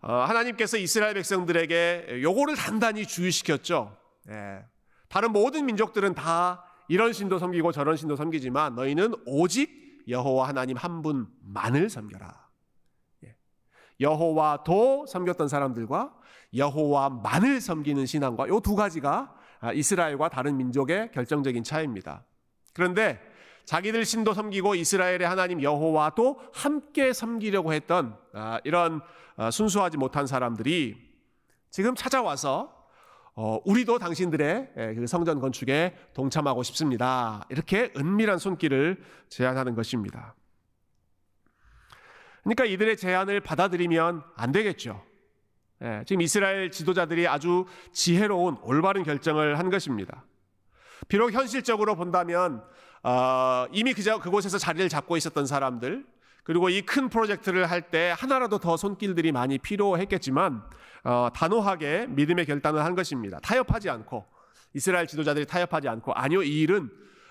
하나님께서 0.00 0.76
이스라엘 0.78 1.14
백성들에게 1.14 2.20
요거를 2.22 2.56
단단히 2.56 3.06
주의시켰죠. 3.06 3.96
예. 4.30 4.64
다른 5.08 5.32
모든 5.32 5.66
민족들은 5.66 6.14
다 6.14 6.64
이런 6.88 7.12
신도 7.12 7.38
섬기고 7.38 7.72
저런 7.72 7.96
신도 7.96 8.16
섬기지만 8.16 8.74
너희는 8.74 9.14
오직 9.26 10.04
여호와 10.08 10.48
하나님 10.48 10.76
한 10.76 11.02
분만을 11.02 11.90
섬겨라. 11.90 12.48
예. 13.24 13.36
여호와도 14.00 15.06
섬겼던 15.06 15.48
사람들과 15.48 16.14
여호와만을 16.56 17.60
섬기는 17.60 18.06
신앙과 18.06 18.48
요 18.48 18.60
두 18.60 18.74
가지가 18.74 19.34
아, 19.60 19.72
이스라엘과 19.74 20.30
다른 20.30 20.56
민족의 20.56 21.10
결정적인 21.12 21.62
차이입니다. 21.62 22.24
그런데 22.72 23.20
자기들 23.64 24.04
신도 24.04 24.34
섬기고 24.34 24.74
이스라엘의 24.74 25.20
하나님 25.20 25.62
여호와도 25.62 26.40
함께 26.52 27.12
섬기려고 27.12 27.72
했던 27.72 28.16
아, 28.32 28.60
이런 28.64 29.00
아, 29.36 29.50
순수하지 29.50 29.96
못한 29.96 30.26
사람들이 30.26 30.96
지금 31.70 31.94
찾아와서 31.94 32.80
어, 33.34 33.58
우리도 33.64 33.98
당신들의 33.98 34.72
예, 34.76 34.94
그 34.94 35.06
성전 35.06 35.40
건축에 35.40 35.96
동참하고 36.14 36.62
싶습니다. 36.64 37.46
이렇게 37.48 37.92
은밀한 37.96 38.38
손길을 38.38 39.02
제안하는 39.28 39.74
것입니다. 39.74 40.34
그러니까 42.42 42.64
이들의 42.64 42.96
제안을 42.96 43.40
받아들이면 43.40 44.22
안 44.34 44.52
되겠죠. 44.52 45.02
예, 45.82 46.02
지금 46.06 46.20
이스라엘 46.20 46.70
지도자들이 46.70 47.28
아주 47.28 47.66
지혜로운 47.92 48.58
올바른 48.62 49.04
결정을 49.04 49.58
한 49.58 49.70
것입니다. 49.70 50.24
비록 51.08 51.32
현실적으로 51.32 51.94
본다면 51.96 52.62
어, 53.02 53.66
이미 53.72 53.94
그곳에서 53.94 54.58
자리를 54.58 54.88
잡고 54.88 55.16
있었던 55.16 55.46
사람들 55.46 56.04
그리고 56.44 56.68
이 56.68 56.82
큰 56.82 57.08
프로젝트를 57.08 57.70
할 57.70 57.90
때 57.90 58.14
하나라도 58.16 58.58
더 58.58 58.76
손길들이 58.76 59.32
많이 59.32 59.58
필요했겠지만 59.58 60.62
어, 61.04 61.28
단호하게 61.34 62.06
믿음의 62.08 62.46
결단을 62.46 62.84
한 62.84 62.94
것입니다. 62.94 63.38
타협하지 63.40 63.88
않고 63.90 64.26
이스라엘 64.74 65.06
지도자들이 65.06 65.46
타협하지 65.46 65.88
않고 65.88 66.12
아니요 66.12 66.42
이 66.42 66.60
일은 66.60 66.90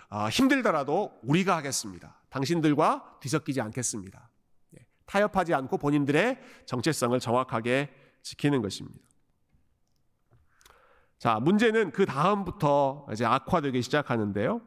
어, 0.09 0.27
힘들더라도 0.29 1.19
우리가 1.23 1.55
하겠습니다. 1.57 2.19
당신들과 2.29 3.17
뒤섞이지 3.21 3.61
않겠습니다. 3.61 4.29
예, 4.77 4.85
타협하지 5.05 5.53
않고 5.53 5.77
본인들의 5.77 6.39
정체성을 6.65 7.19
정확하게 7.19 7.89
지키는 8.23 8.61
것입니다. 8.61 8.99
자 11.19 11.39
문제는 11.39 11.91
그 11.91 12.05
다음부터 12.05 13.05
이제 13.11 13.25
악화되기 13.25 13.81
시작하는데요. 13.81 14.61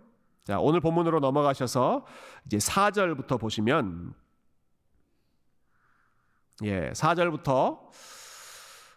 자, 0.45 0.59
오늘 0.59 0.81
본문으로 0.81 1.21
넘어가셔서 1.21 2.05
이제 2.47 2.59
4절부터 2.59 3.39
보시면 3.41 4.13
예, 6.65 6.91
4절부터 6.91 7.79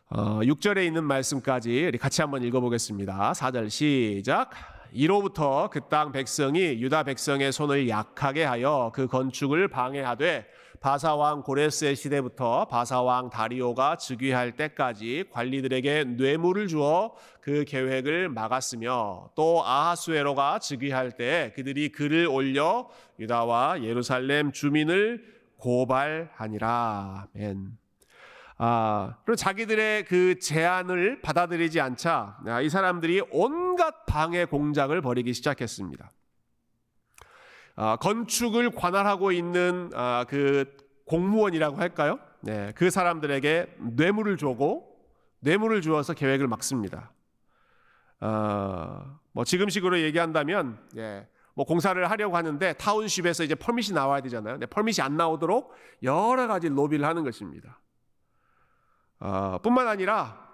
어, 0.10 0.40
6절에 0.42 0.86
있는 0.86 1.04
말씀까지 1.04 1.92
같이 2.02 2.22
한번 2.22 2.44
읽어보겠습니다. 2.44 3.32
4절 3.34 3.70
시작. 3.70 4.50
이로부터 4.92 5.70
그 5.70 5.82
땅 5.88 6.12
백성이 6.12 6.82
유다 6.82 7.04
백성의 7.04 7.52
손을 7.52 7.88
약하게 7.90 8.44
하여 8.44 8.92
그 8.94 9.08
건축을 9.08 9.68
방해하되 9.68 10.48
바사왕 10.86 11.42
고레스의 11.42 11.96
시대부터 11.96 12.66
바사왕 12.66 13.32
다리오가 13.32 13.96
즉위할 13.96 14.52
때까지 14.52 15.24
관리들에게 15.32 16.04
뇌물을 16.04 16.68
주어 16.68 17.16
그 17.42 17.66
계획을 17.66 18.30
막았으며 18.30 19.32
또 19.34 19.66
아하수에로가 19.66 20.60
즉위할 20.60 21.14
때 21.14 21.54
그들이 21.56 21.92
글을 21.92 22.28
올려 22.28 22.88
유다와 23.18 23.82
예루살렘 23.82 24.52
주민을 24.52 25.26
고발하니라. 25.58 27.30
아멘. 27.34 27.80
아, 28.60 29.16
그리고 29.26 29.38
자기들의 29.38 30.06
그 30.06 30.38
제안을 30.38 31.24
받아들이지 31.24 31.82
않자 31.82 32.38
아, 32.46 32.62
이 32.62 32.70
사람들이 32.70 33.24
온갖 33.32 34.06
방해 34.06 34.46
공작을 34.46 35.02
벌이기 35.02 35.34
시작했습니다. 35.34 36.12
아, 37.76 37.98
건축을 37.98 38.72
관할하고 38.72 39.32
있는 39.32 39.90
아, 39.94 40.26
그 40.30 40.78
공무원이라고 41.06 41.78
할까요? 41.78 42.20
네, 42.42 42.72
그 42.76 42.90
사람들에게 42.90 43.78
뇌물을 43.80 44.38
주고 44.38 44.96
뇌물을 45.40 45.82
주어서 45.82 46.14
계획을 46.14 46.48
막습니다. 46.48 47.12
어, 48.22 49.20
뭐 49.34 49.44
지금식으로 49.44 50.00
얘기한다면, 50.00 50.80
예, 50.96 51.28
뭐 51.54 51.66
공사를 51.66 52.10
하려고 52.10 52.38
하는데 52.38 52.74
타운십에서 52.74 53.44
이제 53.44 53.56
퍼밋이 53.56 53.94
나와야 53.94 54.22
되잖아요. 54.22 54.56
근데 54.56 54.66
퍼밋이 54.66 55.02
안 55.02 55.18
나오도록 55.18 55.74
여러 56.04 56.48
가지 56.48 56.70
로비를 56.70 57.06
하는 57.06 57.24
것입니다. 57.24 57.80
어, 59.20 59.58
뿐만 59.62 59.88
아니라 59.88 60.45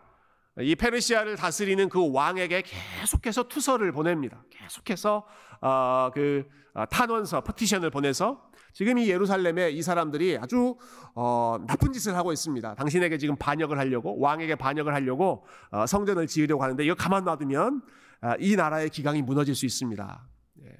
이 0.59 0.75
페르시아를 0.75 1.37
다스리는 1.37 1.87
그 1.87 2.11
왕에게 2.11 2.63
계속해서 2.63 3.43
투서를 3.43 3.91
보냅니다. 3.91 4.43
계속해서 4.49 5.25
어, 5.61 6.11
그 6.13 6.45
어, 6.73 6.85
탄원서, 6.85 7.41
퍼티션을 7.41 7.89
보내서 7.89 8.49
지금 8.73 8.97
이 8.97 9.09
예루살렘에 9.09 9.71
이 9.71 9.81
사람들이 9.81 10.37
아주 10.41 10.77
어, 11.15 11.57
나쁜 11.67 11.93
짓을 11.93 12.15
하고 12.15 12.33
있습니다. 12.33 12.75
당신에게 12.75 13.17
지금 13.17 13.35
반역을 13.37 13.77
하려고 13.77 14.19
왕에게 14.19 14.55
반역을 14.55 14.93
하려고 14.93 15.45
어, 15.71 15.85
성전을 15.85 16.27
지으려고 16.27 16.63
하는데 16.63 16.83
이거 16.83 16.95
가만 16.95 17.23
놔두면 17.23 17.81
어, 18.21 18.33
이 18.39 18.55
나라의 18.55 18.89
기강이 18.89 19.21
무너질 19.21 19.55
수 19.55 19.65
있습니다. 19.65 20.27
예, 20.63 20.77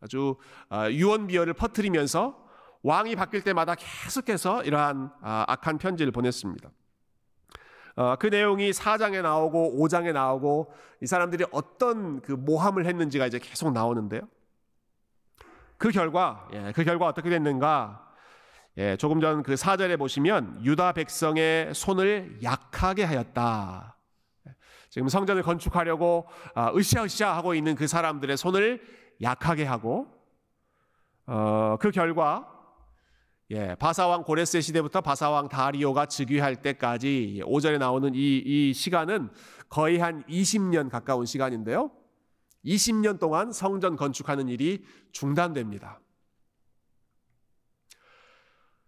아주 0.00 0.36
어, 0.70 0.86
유언비어를 0.90 1.54
퍼뜨리면서 1.54 2.44
왕이 2.82 3.16
바뀔 3.16 3.42
때마다 3.42 3.74
계속해서 3.74 4.64
이러한 4.64 5.10
아, 5.22 5.44
악한 5.48 5.78
편지를 5.78 6.12
보냈습니다. 6.12 6.70
어, 7.96 8.16
그 8.16 8.26
내용이 8.26 8.70
4장에 8.72 9.22
나오고 9.22 9.76
5장에 9.78 10.12
나오고 10.12 10.72
이 11.02 11.06
사람들이 11.06 11.44
어떤 11.52 12.20
그 12.20 12.32
모함을 12.32 12.86
했는지가 12.86 13.26
이제 13.26 13.38
계속 13.38 13.72
나오는데요. 13.72 14.22
그 15.78 15.90
결과, 15.90 16.48
예, 16.52 16.72
그 16.74 16.82
결과 16.84 17.06
어떻게 17.06 17.30
됐는가? 17.30 18.00
예, 18.76 18.96
조금 18.96 19.20
전 19.20 19.42
그 19.42 19.54
4절에 19.54 19.98
보시면 19.98 20.64
유다 20.64 20.92
백성의 20.92 21.74
손을 21.74 22.40
약하게 22.42 23.04
하였다. 23.04 23.96
지금 24.90 25.08
성전을 25.08 25.42
건축하려고 25.42 26.26
아, 26.54 26.72
으쌰으쌰 26.74 27.36
하고 27.36 27.54
있는 27.54 27.74
그 27.74 27.86
사람들의 27.86 28.36
손을 28.36 28.80
약하게 29.22 29.64
하고 29.64 30.06
어, 31.26 31.76
그 31.80 31.90
결과 31.90 32.48
예, 33.50 33.74
바사왕 33.74 34.24
고레스 34.24 34.60
시대부터 34.60 35.00
바사왕 35.02 35.48
다리오가 35.48 36.06
즉위할 36.06 36.62
때까지 36.62 37.42
5절에 37.44 37.78
나오는 37.78 38.14
이, 38.14 38.38
이 38.38 38.72
시간은 38.72 39.30
거의 39.68 39.98
한 39.98 40.24
20년 40.24 40.88
가까운 40.90 41.26
시간인데요. 41.26 41.90
20년 42.64 43.18
동안 43.20 43.52
성전 43.52 43.96
건축하는 43.96 44.48
일이 44.48 44.82
중단됩니다. 45.12 46.00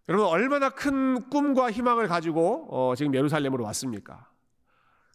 여러분 0.09 0.27
얼마나 0.29 0.71
큰 0.71 1.29
꿈과 1.29 1.71
희망을 1.73 2.07
가지고 2.09 2.69
어, 2.71 2.95
지금 2.95 3.15
예루살렘으로 3.15 3.65
왔습니까? 3.65 4.31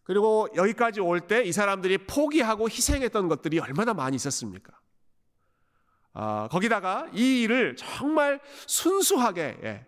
그리고 0.04 0.48
여기까지 0.54 1.00
올 1.00 1.20
때 1.26 1.44
이 1.44 1.52
사람들이 1.52 2.06
포기하고 2.06 2.68
희생했던 2.68 3.28
것들이 3.28 3.58
얼마나 3.58 3.94
많이 3.94 4.14
있었습니까? 4.16 4.72
아, 6.14 6.48
거기다가 6.50 7.08
이 7.12 7.42
일을 7.42 7.76
정말 7.76 8.40
순수하게 8.66 9.58
예, 9.64 9.86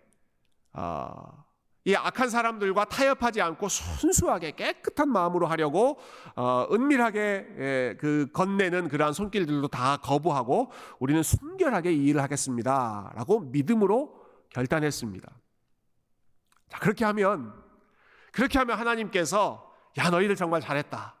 아, 0.73 1.45
이 1.87 1.93
악한 1.93 2.29
사람들과 2.29 2.85
타협하지 2.85 3.41
않고 3.41 3.69
순수하게 3.69 4.51
깨끗한 4.51 5.07
마음으로 5.07 5.45
하려고 5.45 5.99
어, 6.35 6.67
은밀하게 6.71 7.19
예, 7.59 7.97
그 7.99 8.27
건네는 8.33 8.87
그러한 8.87 9.13
손길들도 9.13 9.67
다 9.67 9.97
거부하고 9.97 10.71
우리는 10.99 11.21
순결하게 11.21 11.93
이 11.93 12.05
일을 12.05 12.21
하겠습니다라고 12.23 13.41
믿음으로 13.41 14.19
결단했습니다. 14.49 15.31
자 16.69 16.79
그렇게 16.79 17.05
하면 17.05 17.53
그렇게 18.31 18.57
하면 18.57 18.79
하나님께서 18.79 19.71
야 19.99 20.09
너희들 20.09 20.35
정말 20.35 20.61
잘했다. 20.61 21.15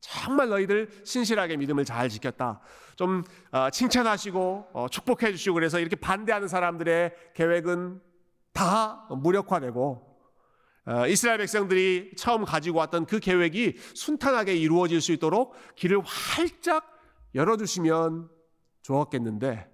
정말 0.00 0.48
너희들 0.48 0.88
신실하게 1.04 1.56
믿음을 1.58 1.84
잘 1.84 2.08
지켰다. 2.08 2.60
좀 2.96 3.22
어, 3.52 3.70
칭찬하시고 3.70 4.68
어, 4.72 4.86
축복해 4.90 5.32
주시고 5.32 5.54
그래서 5.54 5.78
이렇게 5.78 5.96
반대하는 5.96 6.48
사람들의 6.48 7.14
계획은 7.34 8.00
다 8.52 9.06
무력화되고 9.10 10.10
어, 10.86 11.06
이스라엘 11.06 11.38
백성들이 11.38 12.12
처음 12.16 12.44
가지고 12.44 12.78
왔던 12.78 13.06
그 13.06 13.20
계획이 13.20 13.76
순탄하게 13.94 14.56
이루어질 14.56 15.00
수 15.00 15.12
있도록 15.12 15.54
길을 15.76 16.00
활짝 16.04 16.98
열어주시면 17.34 18.28
좋았겠는데 18.82 19.70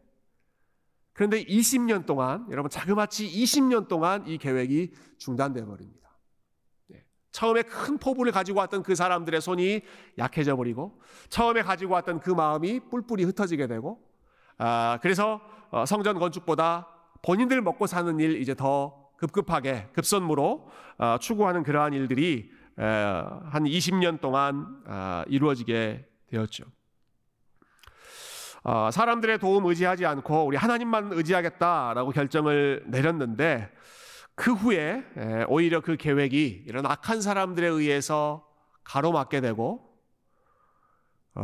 그런데 1.13 1.43
20년 1.45 2.05
동안 2.05 2.47
여러분 2.51 2.69
자그마치 2.71 3.27
20년 3.27 3.89
동안 3.89 4.27
이 4.27 4.37
계획이 4.37 4.93
중단돼 5.17 5.65
버립니다. 5.65 6.06
네. 7.37 7.41
처음에 7.41 7.63
큰 7.63 7.99
포부를 7.99 8.33
가지고 8.33 8.61
왔던 8.61 8.83
그 8.83 8.95
사람들의 8.95 9.41
손이 9.43 9.83
약해져 10.17 10.57
버리고 10.57 10.99
처음에 11.29 11.61
가지고 11.63 11.93
왔던 11.95 12.21
그 12.21 12.31
마음이 12.31 12.81
뿔뿔이 12.91 13.25
흩어지게 13.25 13.67
되고 13.67 14.01
아, 14.57 14.99
그래서 15.03 15.41
어, 15.71 15.85
성전 15.85 16.19
건축보다 16.19 16.89
본인들 17.23 17.61
먹고 17.61 17.87
사는 17.87 18.19
일 18.21 18.41
이제 18.41 18.55
더 18.55 19.11
급급하게 19.19 19.89
급선무로 19.93 20.69
어, 20.99 21.17
추구하는 21.21 21.63
그러한 21.63 21.93
일들이 21.93 22.51
한 22.77 23.65
20년 23.65 24.21
동안 24.21 24.83
어, 24.87 25.23
이루어지게 25.29 26.07
되었죠. 26.29 26.65
어, 28.63 28.91
사람들의 28.91 29.39
도움 29.39 29.67
의지하지 29.67 30.05
않고 30.07 30.47
우리 30.47 30.57
하나님만 30.57 31.11
의지하겠다라고 31.13 32.11
결정을 32.11 32.85
내렸는데 32.87 33.71
그 34.37 34.53
후에 34.53 35.03
오히려 35.49 35.81
그 35.81 35.97
계획이 35.97 36.65
이런 36.67 36.87
악한 36.87 37.21
사람들에 37.21 37.67
의해서 37.67 38.47
가로막게 38.85 39.41
되고 39.41 39.99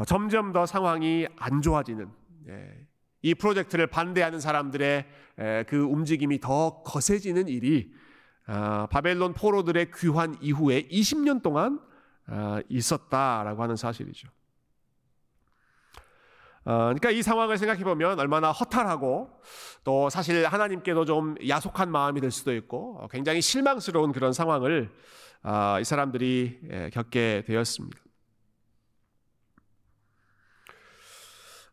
점점 0.06 0.52
더 0.52 0.66
상황이 0.66 1.26
안 1.36 1.60
좋아지는 1.60 2.08
예, 2.48 2.86
이 3.22 3.34
프로젝트를 3.34 3.86
반대하는 3.86 4.40
사람들의 4.40 5.06
그 5.66 5.82
움직임이 5.82 6.38
더 6.38 6.82
거세지는 6.82 7.48
일이 7.48 7.92
아, 8.46 8.86
바벨론 8.90 9.34
포로들의 9.34 9.92
귀환 9.96 10.36
이후에 10.40 10.88
20년 10.88 11.42
동안 11.42 11.80
아, 12.26 12.60
있었다라고 12.68 13.62
하는 13.62 13.76
사실이죠. 13.76 14.28
어, 16.64 16.84
그러니까 16.84 17.10
이 17.10 17.22
상황을 17.22 17.58
생각해 17.58 17.82
보면 17.82 18.20
얼마나 18.20 18.52
허탈하고 18.52 19.30
또 19.82 20.10
사실 20.10 20.46
하나님께도 20.46 21.04
좀 21.04 21.34
야속한 21.46 21.90
마음이 21.90 22.20
될 22.20 22.30
수도 22.30 22.54
있고 22.54 22.98
어, 23.00 23.08
굉장히 23.08 23.40
실망스러운 23.40 24.12
그런 24.12 24.32
상황을 24.32 24.90
아, 25.42 25.80
이 25.80 25.84
사람들이 25.84 26.90
겪게 26.92 27.42
되었습니다. 27.46 27.98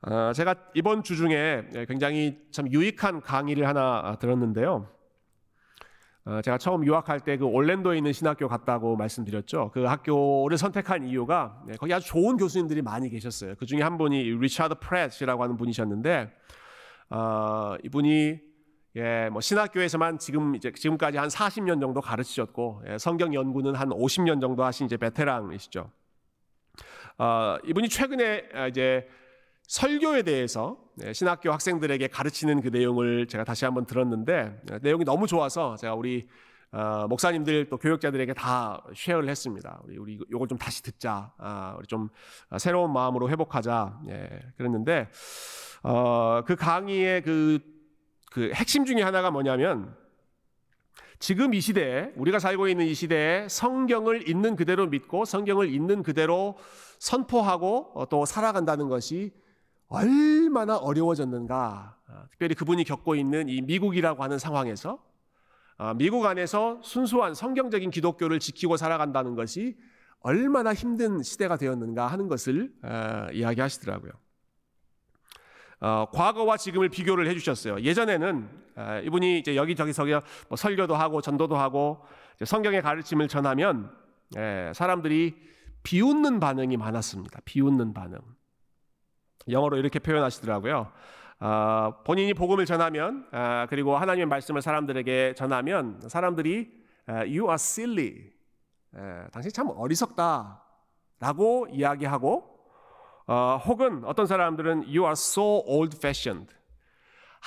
어, 0.02 0.32
제가 0.34 0.56
이번 0.74 1.04
주 1.04 1.16
중에 1.18 1.70
굉장히 1.88 2.40
참 2.52 2.72
유익한 2.72 3.22
강의를 3.22 3.68
하나 3.68 4.02
아, 4.04 4.16
들었는데요. 4.18 4.88
어, 6.30 6.42
제가 6.44 6.60
처음 6.60 6.86
유학할 6.86 7.20
때 7.20 7.38
그 7.38 7.46
올랜도에 7.46 7.98
있는 7.98 8.12
신학교 8.12 8.48
갔다고 8.48 8.96
말씀드렸죠. 8.98 9.72
그 9.74 9.86
학교를 9.86 10.58
선택한 10.58 11.06
이유가 11.06 11.64
네, 11.66 11.76
거기 11.78 11.94
아주 11.94 12.08
좋은 12.08 12.38
교수님들이 12.38 12.82
많이 12.82 13.10
계셨어요. 13.10 13.56
그 13.58 13.66
중에 13.66 13.82
한 13.82 13.98
분이 13.98 14.24
리차드 14.24 14.76
프렛이라고 14.80 15.42
하는 15.42 15.58
분이셨는데 15.58 16.32
어, 17.10 17.76
이분이 17.84 18.40
예, 18.98 19.30
뭐 19.32 19.42
신학교에서만 19.42 20.20
지금 20.20 20.56
이제 20.56 20.72
지금까지 20.72 21.18
한 21.18 21.30
40년 21.30 21.80
정도 21.80 22.02
가르치셨고 22.02 22.84
예, 22.90 22.98
성경 22.98 23.34
연구는 23.34 23.76
한 23.76 23.90
50년 23.90 24.42
정도 24.42 24.64
하신 24.64 24.86
이제 24.86 24.98
베테랑이시죠. 24.98 25.90
어, 27.20 27.58
이분이 27.66 27.90
최근에 27.90 28.50
아, 28.54 28.68
이제 28.68 29.08
설교에 29.70 30.24
대해서 30.24 30.78
네, 30.96 31.14
신학교 31.14 31.52
학생들에게 31.52 32.08
가르치는 32.08 32.62
그 32.62 32.70
내용을 32.70 33.28
제가 33.28 33.44
다시 33.44 33.66
한번 33.66 33.86
들었는데 33.86 34.62
네, 34.64 34.80
내용이 34.82 35.06
너무 35.06 35.28
좋아서 35.28 35.76
제가 35.76 35.94
우리 35.94 36.28
어, 36.72 37.06
목사님들 37.08 37.70
또 37.70 37.78
교육자들에게 37.78 38.34
다 38.34 38.84
쉐어를 38.96 39.30
했습니다. 39.30 39.80
우리 39.86 39.98
우리 39.98 40.14
이걸 40.28 40.48
좀 40.48 40.58
다시 40.58 40.82
듣자. 40.82 41.34
아, 41.38 41.76
우리 41.78 41.86
좀 41.86 42.10
새로운 42.58 42.92
마음으로 42.92 43.30
회복하자. 43.30 44.02
예, 44.10 44.30
그랬는데 44.58 45.08
어, 45.84 46.42
그 46.48 46.56
강의의 46.56 47.22
그, 47.22 47.60
그 48.32 48.52
핵심 48.56 48.86
중에 48.86 49.04
하나가 49.04 49.30
뭐냐면 49.30 49.96
지금 51.20 51.54
이 51.54 51.62
시대에 51.62 52.12
우리가 52.16 52.40
살고 52.40 52.70
있는 52.70 52.88
이 52.88 52.96
시대에 52.96 53.48
성경을 53.48 54.28
있는 54.28 54.56
그대로 54.56 54.88
믿고 54.88 55.26
성경을 55.26 55.72
있는 55.72 56.02
그대로 56.02 56.58
선포하고 56.98 57.92
어, 57.94 58.10
또 58.10 58.26
살아간다는 58.26 58.90
것이 58.90 59.32
얼마나 59.90 60.78
어려워졌는가. 60.78 61.98
아, 62.08 62.26
특별히 62.30 62.56
그분이 62.56 62.84
겪고 62.84 63.16
있는 63.16 63.50
이 63.50 63.62
미국이라고 63.62 64.24
하는 64.24 64.40
상황에서 64.40 65.04
아, 65.78 65.94
미국 65.94 66.26
안에서 66.26 66.80
순수한 66.84 67.34
성경적인 67.34 67.90
기독교를 67.90 68.40
지키고 68.40 68.78
살아간다는 68.78 69.36
것이 69.36 69.78
얼마나 70.22 70.74
힘든 70.74 71.24
시대가 71.24 71.58
되었는가 71.58 72.08
하는 72.08 72.28
것을 72.28 72.72
아, 72.84 73.30
이야기하시더라고요. 73.32 74.12
어, 75.82 76.08
과거와 76.12 76.58
지금을 76.58 76.90
비교를 76.90 77.28
해주셨어요. 77.30 77.82
예전에는 77.82 78.50
이분이 79.06 79.40
이제 79.40 79.56
여기저기서 79.56 80.06
뭐 80.50 80.58
설교도 80.58 80.94
하고 80.94 81.22
전도도 81.22 81.56
하고 81.56 82.02
성경의 82.44 82.82
가르침을 82.82 83.30
전하면 83.30 83.90
사람들이 84.74 85.36
비웃는 85.84 86.42
반응이 86.42 86.76
많았습니다. 86.76 87.40
비웃는 87.46 87.94
반응. 87.94 88.20
영어로 89.52 89.78
이렇게 89.78 90.00
표현하시더라고요. 90.00 90.92
어, 91.42 91.94
본인이 92.06 92.34
복음을 92.34 92.66
전하면 92.66 93.28
어, 93.32 93.66
그리고 93.70 93.96
하나님의 93.98 94.26
말씀을 94.28 94.62
사람들에게 94.62 95.36
전하면 95.36 96.02
사람들이 96.08 96.72
어, 97.08 97.14
You 97.14 97.44
are 97.44 97.54
silly. 97.54 98.32
에, 98.96 99.28
당신 99.32 99.52
참 99.54 99.70
어리석다라고 99.70 101.68
이야기하고 101.72 102.60
어, 103.28 103.62
혹은 103.66 104.04
어떤 104.06 104.26
사람들은 104.26 104.84
You 104.84 105.04
are 105.04 105.12
so 105.12 105.64
old-fashioned. 105.66 106.54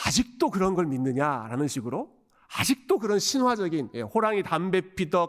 아직도 0.06 0.50
그런 0.50 0.74
걸 0.74 0.86
믿느냐라는 0.86 1.68
식으로 1.68 2.10
아직도 2.58 2.98
그런 2.98 3.18
신화적인 3.18 3.90
예, 3.94 4.00
호랑이 4.02 4.42
담배 4.42 4.80
피던 4.94 5.28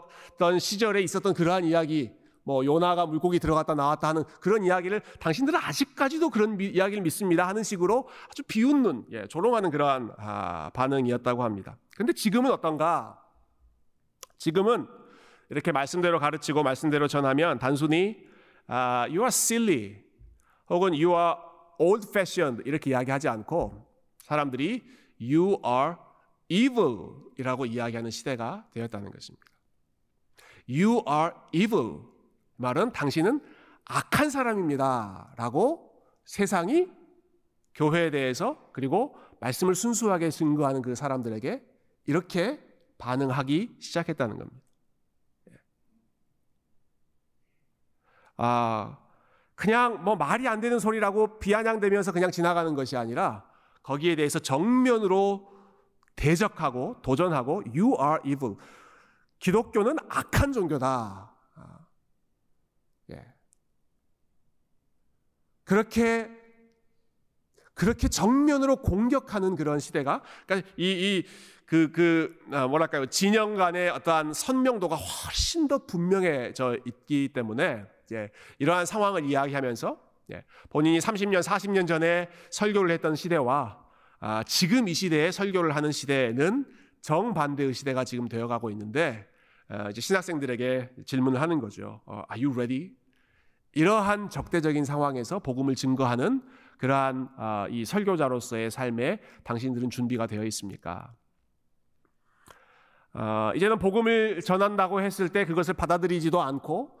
시절에 0.58 1.02
있었던 1.02 1.34
그러한 1.34 1.64
이야기 1.64 2.12
뭐 2.44 2.64
요나가 2.64 3.06
물고기 3.06 3.38
들어갔다 3.38 3.74
나왔다 3.74 4.08
하는 4.08 4.22
그런 4.40 4.64
이야기를 4.64 5.00
당신들은 5.18 5.58
아직까지도 5.58 6.30
그런 6.30 6.56
미, 6.56 6.66
이야기를 6.66 7.02
믿습니다 7.02 7.48
하는 7.48 7.62
식으로 7.62 8.08
아주 8.30 8.42
비웃는 8.42 9.06
예, 9.12 9.26
조롱하는 9.26 9.70
그러한 9.70 10.12
아, 10.18 10.70
반응이었다고 10.74 11.42
합니다. 11.42 11.76
근데 11.96 12.12
지금은 12.12 12.52
어떤가? 12.52 13.20
지금은 14.38 14.86
이렇게 15.48 15.72
말씀대로 15.72 16.18
가르치고 16.18 16.62
말씀대로 16.62 17.08
전하면 17.08 17.58
단순히 17.58 18.22
아, 18.66 19.06
you 19.08 19.20
are 19.20 19.28
silly 19.28 19.96
혹은 20.68 20.92
you 20.92 21.10
are 21.10 21.36
old 21.78 22.06
fashioned 22.08 22.62
이렇게 22.66 22.90
이야기하지 22.90 23.28
않고 23.28 23.86
사람들이 24.18 24.82
you 25.20 25.58
are 25.64 25.94
evil이라고 26.48 27.66
이야기하는 27.66 28.10
시대가 28.10 28.66
되었다는 28.72 29.10
것입니다. 29.10 29.46
You 30.68 31.02
are 31.08 31.32
evil 31.52 32.13
말은 32.56 32.92
당신은 32.92 33.40
악한 33.84 34.30
사람입니다. 34.30 35.34
라고 35.36 35.92
세상이 36.24 36.90
교회에 37.74 38.10
대해서 38.10 38.70
그리고 38.72 39.16
말씀을 39.40 39.74
순수하게 39.74 40.30
증거하는 40.30 40.82
그 40.82 40.94
사람들에게 40.94 41.62
이렇게 42.06 42.60
반응하기 42.98 43.76
시작했다는 43.80 44.38
겁니다. 44.38 44.62
예. 45.50 45.54
아, 48.36 48.98
그냥 49.54 50.02
뭐 50.04 50.16
말이 50.16 50.48
안 50.48 50.60
되는 50.60 50.78
소리라고 50.78 51.38
비아냥대면서 51.38 52.12
그냥 52.12 52.30
지나가는 52.30 52.74
것이 52.74 52.96
아니라 52.96 53.44
거기에 53.82 54.16
대해서 54.16 54.38
정면으로 54.38 55.52
대적하고 56.16 57.02
도전하고 57.02 57.64
you 57.74 57.96
are 58.00 58.18
evil. 58.24 58.56
기독교는 59.40 59.96
악한 60.08 60.52
종교다. 60.52 61.33
그렇게 65.64 66.30
그렇게 67.72 68.08
정면으로 68.08 68.76
공격하는 68.76 69.56
그런 69.56 69.80
시대가 69.80 70.22
그러니까 70.46 70.70
이 70.76 71.24
이그그 71.66 71.90
그, 71.92 72.38
아, 72.52 72.68
뭐랄까요? 72.68 73.06
진영 73.06 73.56
간의 73.56 73.90
어떠한 73.90 74.32
선명도가 74.32 74.94
훨씬 74.94 75.66
더 75.66 75.78
분명해져 75.78 76.78
있기 76.86 77.30
때문에 77.32 77.84
이제 78.04 78.30
이러한 78.58 78.86
상황을 78.86 79.24
이야기하면서 79.24 79.98
예, 80.32 80.44
본인이 80.70 80.98
30년 81.00 81.42
40년 81.42 81.86
전에 81.86 82.28
설교를 82.50 82.90
했던 82.90 83.16
시대와 83.16 83.82
아, 84.20 84.42
지금 84.44 84.88
이 84.88 84.94
시대에 84.94 85.32
설교를 85.32 85.74
하는 85.74 85.90
시대는 85.90 86.64
정반대의 87.02 87.74
시대가 87.74 88.04
지금 88.04 88.28
되어가고 88.28 88.70
있는데 88.70 89.26
아, 89.26 89.33
이제 89.90 90.00
신학생들에게 90.00 90.90
질문을 91.06 91.40
하는 91.40 91.60
거죠. 91.60 92.00
어, 92.06 92.22
Are 92.30 92.44
you 92.44 92.54
ready? 92.54 92.92
이러한 93.72 94.30
적대적인 94.30 94.84
상황에서 94.84 95.38
복음을 95.38 95.74
증거하는 95.74 96.42
그러한 96.78 97.28
아, 97.36 97.66
이 97.70 97.84
설교자로서의 97.84 98.70
삶에 98.70 99.20
당신들은 99.42 99.90
준비가 99.90 100.26
되어 100.26 100.44
있습니까? 100.44 101.12
어, 103.14 103.52
이제는 103.54 103.78
복음을 103.78 104.40
전한다고 104.40 105.00
했을 105.00 105.28
때 105.28 105.44
그것을 105.44 105.74
받아들이지도 105.74 106.40
않고 106.40 107.00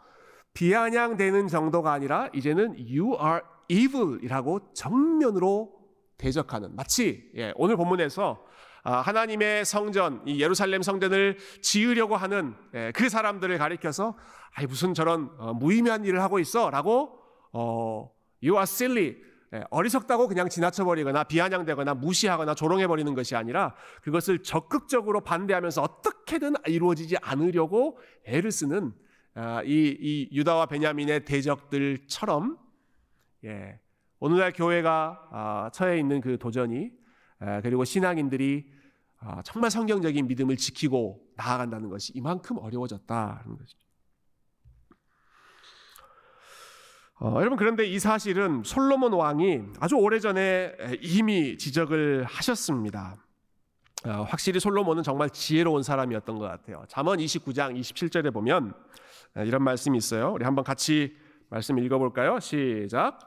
비아냥되는 0.54 1.48
정도가 1.48 1.92
아니라 1.92 2.28
이제는 2.32 2.76
you 2.78 3.16
are 3.20 3.40
evil이라고 3.68 4.72
정면으로 4.72 5.72
대적하는 6.16 6.76
마치 6.76 7.30
예, 7.36 7.52
오늘 7.56 7.76
본문에서 7.76 8.44
아, 8.44 8.53
하나님의 8.90 9.64
성전, 9.64 10.22
이 10.26 10.40
예루살렘 10.40 10.82
성전을 10.82 11.38
지으려고 11.62 12.16
하는 12.16 12.54
예, 12.74 12.92
그 12.94 13.08
사람들을 13.08 13.56
가리켜서 13.56 14.16
아이 14.54 14.66
무슨 14.66 14.92
저런 14.92 15.30
어, 15.38 15.54
무의미한 15.54 16.04
일을 16.04 16.20
하고 16.20 16.38
있어라고 16.38 17.18
어, 17.52 18.10
you 18.42 18.54
are 18.56 18.62
silly. 18.62 19.16
예, 19.54 19.64
어리석다고 19.70 20.28
그냥 20.28 20.48
지나쳐버리거나 20.48 21.24
비아냥되거나 21.24 21.94
무시하거나 21.94 22.54
조롱해버리는 22.54 23.14
것이 23.14 23.36
아니라 23.36 23.74
그것을 24.02 24.42
적극적으로 24.42 25.22
반대하면서 25.22 25.80
어떻게든 25.80 26.54
이루어지지 26.66 27.16
않으려고 27.22 27.98
애를 28.26 28.52
쓰는 28.52 28.92
아, 29.34 29.62
이, 29.64 29.96
이 29.98 30.28
유다와 30.36 30.66
베냐민의 30.66 31.24
대적들처럼 31.24 32.58
예, 33.44 33.80
오늘날 34.20 34.52
교회가 34.52 35.28
아, 35.32 35.70
처해 35.72 35.98
있는 35.98 36.20
그 36.20 36.38
도전이 36.38 36.90
그리고 37.62 37.84
신앙인들이 37.84 38.66
아, 38.70 38.73
정말 39.44 39.70
성경적인 39.70 40.26
믿음을 40.26 40.56
지키고 40.56 41.20
나아간다는 41.36 41.88
것이 41.88 42.12
이만큼 42.14 42.58
어려워졌다는 42.58 43.56
것이죠. 43.58 43.84
어, 47.20 47.36
여러분 47.38 47.56
그런데 47.56 47.86
이 47.86 47.98
사실은 47.98 48.62
솔로몬 48.64 49.12
왕이 49.12 49.62
아주 49.80 49.96
오래전에 49.96 50.98
이미 51.00 51.56
지적을 51.56 52.24
하셨습니다. 52.24 53.16
어, 54.04 54.26
확실히 54.28 54.60
솔로몬은 54.60 55.02
정말 55.02 55.30
지혜로운 55.30 55.82
사람이었던 55.82 56.38
것 56.38 56.46
같아요. 56.46 56.84
잠언 56.88 57.18
29장 57.18 57.78
27절에 57.80 58.32
보면 58.32 58.74
이런 59.36 59.62
말씀이 59.62 59.96
있어요. 59.96 60.32
우리 60.32 60.44
한번 60.44 60.64
같이 60.64 61.16
말씀 61.48 61.78
읽어볼까요? 61.78 62.40
시작. 62.40 63.18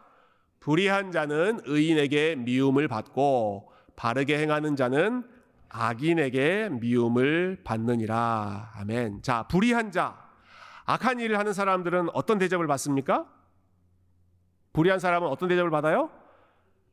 불의한 0.60 1.12
자는 1.12 1.62
의인에게 1.64 2.36
미움을 2.36 2.88
받고 2.88 3.72
바르게 3.96 4.38
행하는 4.38 4.76
자는 4.76 5.24
악인에게 5.70 6.70
미움을 6.72 7.62
받느니라. 7.64 8.72
아멘. 8.76 9.22
자, 9.22 9.44
불의한 9.44 9.92
자, 9.92 10.18
악한 10.86 11.20
일을 11.20 11.38
하는 11.38 11.54
사람들은 11.54 12.10
어떤 12.14 12.38
대접을 12.38 12.68
받습니까? 12.68 13.26
불의한 14.74 15.00
사람은 15.00 15.28
어떤 15.28 15.50
대접을 15.50 15.70
받아요? 15.70 16.10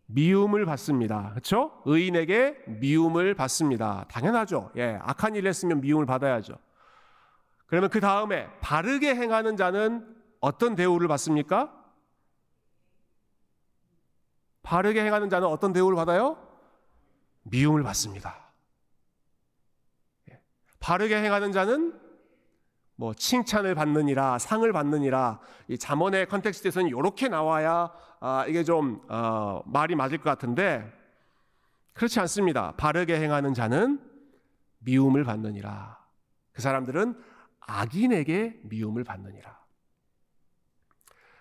미움을 0.06 0.66
받습니다. 0.66 1.30
그렇죠? 1.30 1.82
의인에게 1.86 2.64
미움을 2.66 3.34
받습니다. 3.34 4.04
당연하죠. 4.10 4.70
예, 4.76 4.98
악한 5.02 5.34
일을 5.34 5.48
했으면 5.48 5.80
미움을 5.80 6.06
받아야죠. 6.06 6.54
그러면 7.66 7.90
그 7.90 8.00
다음에 8.00 8.48
바르게 8.60 9.14
행하는 9.14 9.56
자는 9.56 10.06
어떤 10.40 10.74
대우를 10.74 11.08
받습니까? 11.08 11.72
바르게 14.62 15.02
행하는 15.04 15.30
자는 15.30 15.48
어떤 15.48 15.72
대우를 15.72 15.96
받아요? 15.96 16.36
미움을 17.42 17.82
받습니다. 17.82 18.43
바르게 20.84 21.16
행하는 21.16 21.50
자는 21.50 21.98
뭐 22.96 23.14
칭찬을 23.14 23.74
받느니라 23.74 24.38
상을 24.38 24.70
받느니라 24.70 25.40
이 25.68 25.78
잠언의 25.78 26.28
컨텍스트에서는 26.28 26.88
이렇게 26.88 27.28
나와야 27.28 27.90
아, 28.20 28.44
이게 28.46 28.64
좀 28.64 29.00
어, 29.08 29.62
말이 29.64 29.94
맞을 29.94 30.18
것 30.18 30.24
같은데 30.24 30.92
그렇지 31.94 32.20
않습니다. 32.20 32.72
바르게 32.76 33.18
행하는 33.18 33.54
자는 33.54 33.98
미움을 34.80 35.24
받느니라. 35.24 35.98
그 36.52 36.60
사람들은 36.60 37.18
악인에게 37.60 38.60
미움을 38.64 39.04
받느니라. 39.04 39.58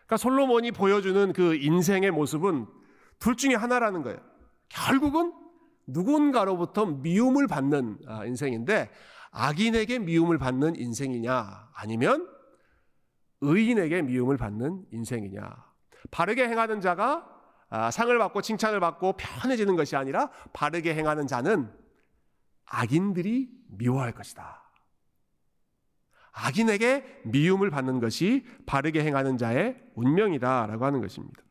그러니까 0.06 0.18
솔로몬이 0.18 0.72
보여주는 0.72 1.34
그 1.34 1.56
인생의 1.56 2.12
모습은 2.12 2.66
둘 3.20 3.36
중에 3.36 3.56
하나라는 3.56 4.04
거예요. 4.04 4.20
결국은 4.70 5.34
누군가로부터 5.86 6.86
미움을 6.86 7.48
받는 7.48 8.00
아, 8.08 8.24
인생인데 8.24 8.90
악인에게 9.34 10.00
미움을 10.00 10.38
받는 10.38 10.76
인생이냐 10.76 11.70
아니면 11.74 12.30
의인에게 13.42 14.04
미움을 14.04 14.38
받는 14.38 14.86
인생이냐 14.92 15.44
바르게 16.12 16.48
행하는 16.48 16.80
자가 16.80 17.30
아, 17.70 17.90
상을 17.90 18.16
받고 18.16 18.44
칭찬을 18.44 18.80
받고 18.80 19.14
편해지는 19.18 19.76
것이 19.76 19.96
아니라 19.96 20.30
바르게 20.54 20.94
행하는 20.94 21.26
자는 21.26 21.74
악인들이 22.66 23.50
미워할 23.70 24.12
것이다. 24.12 24.62
악인에게 26.34 27.22
미움을 27.26 27.72
받는 27.72 28.00
것이 28.00 28.46
바르게 28.68 29.04
행하는 29.04 29.38
자의 29.38 29.76
운명이다라고 29.96 30.86
하는 30.86 31.02
것입니다. 31.02 31.42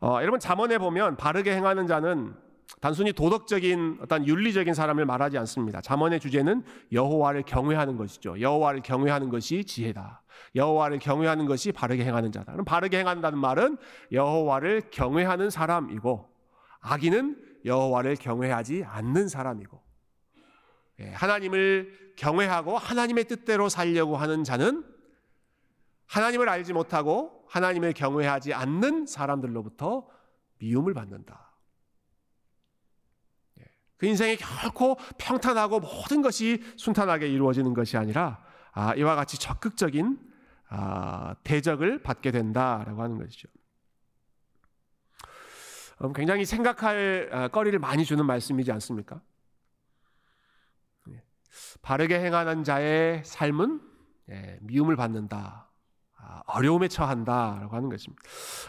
어, 0.00 0.18
여러분 0.22 0.40
잠언에 0.40 0.78
보면 0.78 1.16
바르게 1.16 1.54
행하는 1.54 1.86
자는 1.86 2.34
단순히 2.80 3.12
도덕적인 3.12 3.98
어떤 4.02 4.26
윤리적인 4.26 4.74
사람을 4.74 5.06
말하지 5.06 5.38
않습니다. 5.38 5.80
잠언의 5.80 6.20
주제는 6.20 6.64
여호와를 6.92 7.42
경외하는 7.42 7.96
것이죠. 7.96 8.40
여호와를 8.40 8.82
경외하는 8.82 9.28
것이 9.28 9.64
지혜다. 9.64 10.22
여호와를 10.54 10.98
경외하는 10.98 11.46
것이 11.46 11.72
바르게 11.72 12.04
행하는 12.04 12.32
자다. 12.32 12.52
그럼 12.52 12.64
바르게 12.64 12.98
행한다는 12.98 13.38
말은 13.38 13.76
여호와를 14.12 14.82
경외하는 14.90 15.50
사람이고 15.50 16.28
악인은 16.80 17.42
여호와를 17.64 18.16
경외하지 18.16 18.84
않는 18.84 19.28
사람이고 19.28 19.80
예, 21.00 21.10
하나님을 21.10 22.14
경외하고 22.16 22.78
하나님의 22.78 23.24
뜻대로 23.24 23.68
살려고 23.68 24.16
하는 24.16 24.44
자는 24.44 24.84
하나님을 26.06 26.48
알지 26.48 26.72
못하고 26.72 27.44
하나님을 27.48 27.92
경외하지 27.92 28.54
않는 28.54 29.06
사람들로부터 29.06 30.06
미움을 30.58 30.94
받는다. 30.94 31.45
예, 33.96 33.98
그 33.98 34.06
인생이 34.06 34.36
결코 34.36 34.96
평탄하고 35.18 35.80
모든 35.80 36.22
것이 36.22 36.62
순탄하게 36.76 37.28
이루어지는 37.28 37.74
것이 37.74 37.96
아니라 37.96 38.44
아, 38.72 38.94
이와 38.94 39.14
같이 39.14 39.38
적극적인 39.38 40.18
아, 40.68 41.34
대적을 41.44 42.02
받게 42.02 42.30
된다라고 42.30 43.02
하는 43.02 43.18
것이죠. 43.18 43.48
음, 46.02 46.12
굉장히 46.12 46.44
생각할 46.44 47.30
아, 47.32 47.48
거리를 47.48 47.78
많이 47.78 48.04
주는 48.04 48.24
말씀이지 48.26 48.70
않습니까? 48.72 49.22
예, 51.10 51.22
바르게 51.82 52.18
행하는 52.18 52.64
자의 52.64 53.24
삶은 53.24 53.80
예, 54.30 54.58
미움을 54.60 54.96
받는다. 54.96 55.65
아, 56.28 56.42
어려움에 56.46 56.88
처한다라고 56.88 57.76
하는 57.76 57.88
것입니다. 57.88 58.22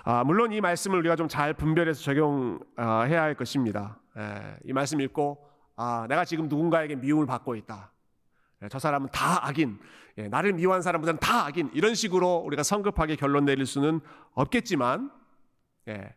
아, 0.03 0.23
물론 0.23 0.51
이 0.51 0.61
말씀을 0.61 0.99
우리가 0.99 1.15
좀 1.15 1.27
잘 1.27 1.53
분별해서 1.53 2.01
적용해야 2.01 3.21
할 3.21 3.35
것입니다. 3.35 3.99
예, 4.17 4.57
이 4.63 4.73
말씀 4.73 5.01
읽고 5.01 5.45
아, 5.75 6.05
내가 6.07 6.23
지금 6.23 6.47
누군가에게 6.47 6.95
미움을 6.95 7.25
받고 7.25 7.55
있다. 7.55 7.91
예, 8.63 8.69
저 8.69 8.79
사람은 8.79 9.09
다 9.11 9.45
악인, 9.45 9.77
예, 10.17 10.27
나를 10.27 10.53
미워한 10.53 10.81
사람들은 10.81 11.17
다 11.17 11.45
악인 11.45 11.69
이런 11.73 11.95
식으로 11.95 12.37
우리가 12.37 12.63
성급하게 12.63 13.15
결론 13.15 13.45
내릴 13.45 13.65
수는 13.65 13.99
없겠지만 14.33 15.11
예, 15.89 16.15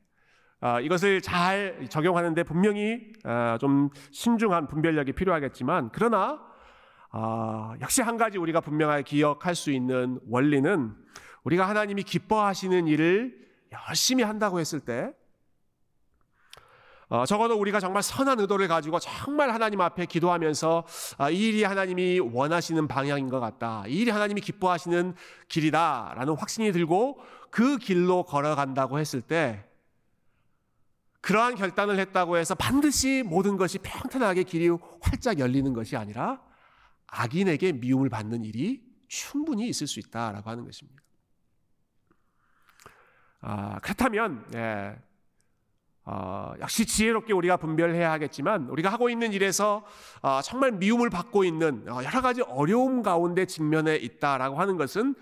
아, 0.60 0.78
이것을 0.80 1.20
잘 1.22 1.86
적용하는데 1.88 2.42
분명히 2.44 3.12
아, 3.24 3.58
좀 3.60 3.90
신중한 4.12 4.68
분별력이 4.68 5.12
필요하겠지만 5.12 5.90
그러나 5.92 6.40
아, 7.10 7.74
역시 7.80 8.02
한 8.02 8.16
가지 8.16 8.38
우리가 8.38 8.60
분명하게 8.60 9.02
기억할 9.02 9.54
수 9.54 9.72
있는 9.72 10.20
원리는 10.28 10.94
우리가 11.44 11.68
하나님이 11.68 12.02
기뻐하시는 12.02 12.86
일을 12.86 13.48
열심히 13.88 14.22
한다고 14.22 14.60
했을 14.60 14.80
때 14.80 15.12
어, 17.10 17.26
적어도 17.26 17.58
우리가 17.58 17.80
정말 17.80 18.04
선한 18.04 18.38
의도를 18.38 18.68
가지고 18.68 19.00
정말 19.00 19.52
하나님 19.52 19.80
앞에 19.80 20.06
기도하면서 20.06 20.86
아, 21.18 21.28
이 21.28 21.48
일이 21.48 21.64
하나님이 21.64 22.20
원하시는 22.20 22.86
방향인 22.86 23.28
것 23.28 23.40
같다. 23.40 23.82
이 23.88 23.96
일이 23.96 24.12
하나님이 24.12 24.40
기뻐하시는 24.40 25.14
길이다라는 25.48 26.34
확신이 26.36 26.70
들고 26.70 27.20
그 27.50 27.78
길로 27.78 28.22
걸어간다고 28.22 29.00
했을 29.00 29.20
때 29.20 29.64
그러한 31.20 31.56
결단을 31.56 31.98
했다고 31.98 32.36
해서 32.36 32.54
반드시 32.54 33.24
모든 33.26 33.56
것이 33.56 33.78
평탄하게 33.78 34.44
길이 34.44 34.68
활짝 35.00 35.40
열리는 35.40 35.72
것이 35.72 35.96
아니라 35.96 36.40
악인에게 37.08 37.72
미움을 37.72 38.08
받는 38.08 38.44
일이 38.44 38.82
충분히 39.08 39.68
있을 39.68 39.88
수 39.88 39.98
있다라고 39.98 40.48
하는 40.48 40.64
것입니다. 40.64 41.02
아, 43.42 43.78
그렇다면 43.80 44.44
예, 44.54 44.96
어, 46.04 46.54
역시 46.60 46.86
지혜롭게 46.86 47.32
우리가 47.32 47.56
분별해야 47.56 48.10
하겠지만 48.12 48.68
우리가 48.68 48.90
하고 48.90 49.08
있는 49.08 49.32
일에서 49.32 49.84
어, 50.22 50.40
정말 50.42 50.72
미움을 50.72 51.10
받고 51.10 51.44
있는 51.44 51.84
어, 51.88 52.02
여러 52.04 52.20
가지 52.20 52.42
어려움 52.42 53.02
가운데 53.02 53.46
직면해 53.46 53.96
있다라고 53.96 54.58
하는 54.58 54.76
것은 54.76 55.14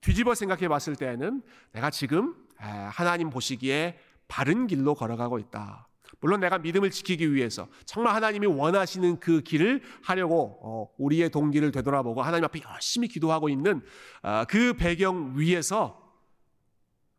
뒤집어 0.00 0.34
생각해 0.34 0.68
봤을 0.68 0.94
때에는 0.94 1.42
내가 1.72 1.90
지금 1.90 2.34
에, 2.60 2.64
하나님 2.66 3.30
보시기에 3.30 3.98
바른 4.28 4.66
길로 4.66 4.94
걸어가고 4.94 5.38
있다. 5.38 5.88
물론 6.20 6.40
내가 6.40 6.58
믿음을 6.58 6.90
지키기 6.90 7.34
위해서 7.34 7.68
정말 7.84 8.14
하나님이 8.14 8.46
원하시는 8.46 9.20
그 9.20 9.40
길을 9.42 9.82
하려고 10.02 10.58
어, 10.62 10.88
우리의 10.98 11.30
동기를 11.30 11.72
되돌아보고 11.72 12.22
하나님 12.22 12.44
앞에 12.44 12.60
열심히 12.72 13.08
기도하고 13.08 13.48
있는 13.48 13.82
어, 14.22 14.44
그 14.48 14.74
배경 14.74 15.32
위에서 15.36 16.05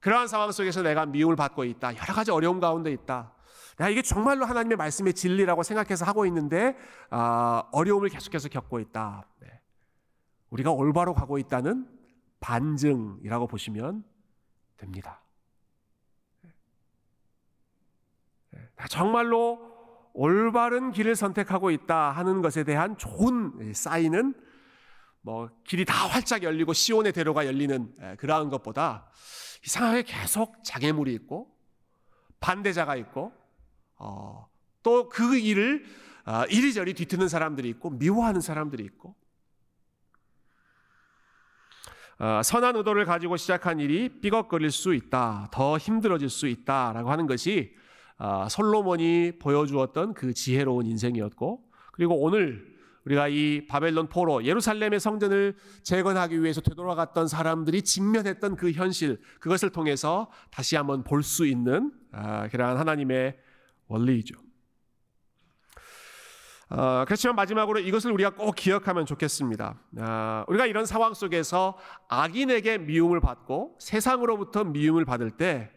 그러한 0.08 0.30
상황 0.30 0.54
속에서 0.54 0.84
내가 0.84 1.06
미움을 1.06 1.36
받고 1.36 1.66
있다. 1.66 1.98
여러 1.98 2.14
가지 2.14 2.32
어려움 2.32 2.62
가운데 2.62 2.94
있다. 2.94 3.34
내가 3.78 3.90
이게 3.90 4.02
정말로 4.02 4.46
하나님의 4.46 4.78
말씀의 4.78 5.14
진리라고 5.14 5.64
생각해서 5.64 6.06
하고 6.06 6.26
있는데 6.28 6.78
어, 7.12 7.64
어려움을 7.74 8.08
계속해서 8.08 8.48
겪고 8.48 8.80
있다. 8.80 9.28
네. 9.42 9.60
우리가 10.50 10.72
올바로 10.72 11.14
가고 11.14 11.38
있다는 11.38 11.90
반증이라고 12.40 13.48
보시면 13.48 14.06
됩니다. 14.78 15.22
네. 18.52 18.62
정말로 18.88 19.60
올바른 20.14 20.94
길을 20.94 21.18
선택하고 21.18 21.70
있다 21.70 22.12
하는 22.12 22.42
것에 22.42 22.64
대한 22.64 22.96
좋은 22.96 23.74
사인은 23.74 24.36
뭐 25.28 25.50
길이 25.66 25.84
다 25.84 26.08
활짝 26.08 26.42
열리고 26.42 26.72
시온의 26.72 27.12
대로가 27.12 27.46
열리는 27.46 27.94
그러한 28.16 28.50
것보다 28.50 29.10
이상하게 29.66 30.04
계속 30.04 30.64
장애물이 30.64 31.14
있고 31.16 31.54
반대자가 32.40 32.96
있고 32.96 33.34
어, 33.98 34.48
또 34.84 35.10
그 35.10 35.38
일을 35.38 35.84
어, 36.26 36.46
이리저리 36.50 36.94
뒤트는 36.94 37.28
사람들이 37.28 37.68
있고 37.72 37.90
미워하는 37.90 38.40
사람들이 38.40 38.86
있고 38.86 39.18
어, 42.20 42.42
선한 42.42 42.78
의도를 42.78 43.04
가지고 43.04 43.36
시작한 43.36 43.82
일이 43.82 44.22
삐걱거릴 44.22 44.72
수 44.72 44.94
있다, 44.94 45.50
더 45.52 45.78
힘들어질 45.78 46.30
수 46.30 46.48
있다라고 46.48 47.12
하는 47.12 47.28
것이 47.28 47.76
어, 48.18 48.48
솔로몬이 48.50 49.34
보여주었던 49.40 50.14
그 50.14 50.34
지혜로운 50.34 50.86
인생이었고 50.86 51.70
그리고 51.92 52.16
오늘 52.16 52.77
우리가 53.08 53.30
이 53.30 53.66
바벨론 53.68 54.10
포로 54.10 54.44
예루살렘의 54.44 55.00
성전을 55.00 55.56
재건하기 55.84 56.42
위해서 56.42 56.60
되돌아갔던 56.60 57.30
사람들이 57.30 57.82
직면했던 57.82 58.58
그 58.58 58.72
현실 58.72 59.22
그것을 59.40 59.70
통해서 59.70 60.30
다시 60.52 60.76
한번 60.76 61.04
볼 61.04 61.24
수 61.24 61.46
있는 61.46 61.92
아, 62.12 62.48
그러한 62.50 62.78
하나님의 62.78 63.38
원리이죠. 63.88 64.36
어, 66.70 67.06
그렇지만 67.06 67.36
마지막으로 67.38 67.80
이것을 67.80 68.12
우리가 68.12 68.32
꼭 68.32 68.56
기억하면 68.56 69.06
좋겠습니다. 69.06 69.80
어, 70.00 70.44
우리가 70.48 70.66
이런 70.66 70.86
상황 70.86 71.14
속에서 71.14 71.78
악인에게 72.10 72.80
미움을 72.80 73.22
받고 73.22 73.78
세상으로부터 73.80 74.66
미움을 74.66 75.06
받을 75.06 75.32
때, 75.32 75.72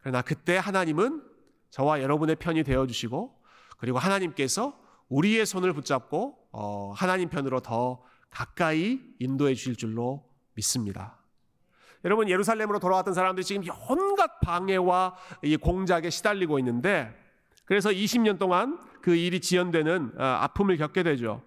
그러나 0.00 0.22
그때 0.22 0.56
하나님은 0.56 1.22
저와 1.70 2.00
여러분의 2.00 2.36
편이 2.36 2.62
되어 2.62 2.86
주시고, 2.86 3.36
그리고 3.78 3.98
하나님께서 3.98 4.79
우리의 5.10 5.44
손을 5.44 5.74
붙잡고 5.74 6.38
어, 6.52 6.92
하나님 6.96 7.28
편으로 7.28 7.60
더 7.60 8.02
가까이 8.30 9.00
인도해 9.18 9.54
주실 9.54 9.76
줄로 9.76 10.24
믿습니다. 10.54 11.18
여러분 12.04 12.30
예루살렘으로 12.30 12.78
돌아왔던 12.78 13.12
사람들이 13.12 13.44
지금 13.44 13.62
온갖 13.88 14.40
방해와 14.40 15.14
이 15.42 15.56
공작에 15.56 16.08
시달리고 16.08 16.58
있는데 16.60 17.14
그래서 17.66 17.90
20년 17.90 18.38
동안 18.38 18.80
그 19.02 19.14
일이 19.14 19.40
지연되는 19.40 20.14
어, 20.16 20.22
아픔을 20.22 20.76
겪게 20.76 21.02
되죠. 21.02 21.42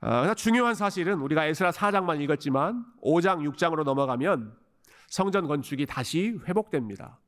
아, 0.00 0.20
그러나 0.20 0.34
중요한 0.34 0.74
사실은 0.74 1.20
우리가 1.20 1.44
에스라 1.46 1.70
4장만 1.70 2.20
읽었지만 2.22 2.84
5장, 3.02 3.48
6장으로 3.48 3.84
넘어가면 3.84 4.56
성전 5.08 5.46
건축이 5.46 5.86
다시 5.86 6.38
회복됩니다. 6.48 7.20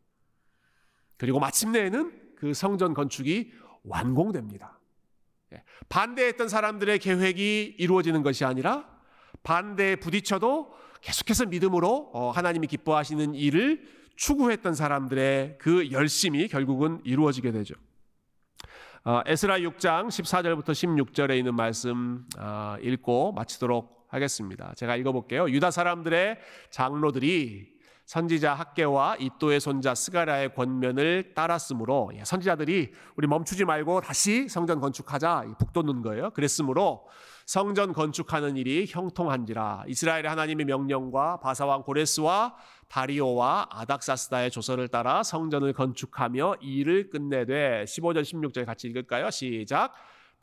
그리고 1.17 1.39
마침내에는 1.39 2.35
그 2.37 2.53
성전 2.53 2.95
건축이 2.95 3.53
완공됩니다. 3.85 4.79
예, 5.55 5.63
반대했던 5.89 6.49
사람들의 6.49 6.99
계획이 6.99 7.77
이루어지는 7.79 8.23
것이 8.23 8.45
아니라 8.45 8.89
반대에 9.43 9.97
부딪혀도 9.97 10.75
계속해서 11.01 11.47
믿음으로 11.47 12.11
어, 12.13 12.31
하나님이 12.31 12.67
기뻐하시는 12.67 13.35
일을 13.35 13.83
추구했던 14.17 14.75
사람들의 14.75 15.59
그 15.59 15.91
열심이 15.91 16.49
결국은 16.49 17.01
이루어지게 17.05 17.53
되죠. 17.53 17.75
어, 19.05 19.21
에스라 19.27 19.59
6장 19.59 20.09
14절부터 20.09 20.71
16절에 20.71 21.37
있는 21.37 21.55
말씀 21.55 22.27
어, 22.39 22.77
읽고 22.81 23.33
마치도록 23.33 24.07
하겠습니다. 24.09 24.73
제가 24.77 24.97
읽어볼게요. 24.97 25.51
유다 25.51 25.71
사람들의 25.71 26.39
장로들이 26.71 27.74
선지자 28.07 28.55
학계와 28.55 29.17
이또의 29.17 29.61
손자 29.61 29.95
스가랴의 29.95 30.55
권면을 30.55 31.33
따랐으므로 31.35 32.11
예, 32.15 32.25
선지자들이 32.25 32.93
우리 33.17 33.27
멈추지 33.27 33.65
말고 33.65 34.03
다시 34.03 34.49
성전 34.49 34.81
건축하자 34.81 35.47
북돋는 35.59 36.03
거예요. 36.03 36.31
그랬으므로 36.31 37.07
성전 37.47 37.93
건축하는 37.93 38.57
일이 38.57 38.87
형통한지라 38.89 39.85
이스라엘의 39.89 40.29
하나님의 40.29 40.67
명령과 40.67 41.41
바사왕 41.41 41.83
고레스와 41.83 42.55
다리오와 42.89 43.69
아닥사스다의 43.71 44.51
조서를 44.51 44.89
따라 44.89 45.23
성전을 45.23 45.73
건축하며 45.73 46.57
일을 46.61 47.11
끝내되 47.11 47.85
15절 47.85 48.23
16절 48.23 48.67
같이 48.67 48.87
읽을까요? 48.89 49.31
시작. 49.31 49.93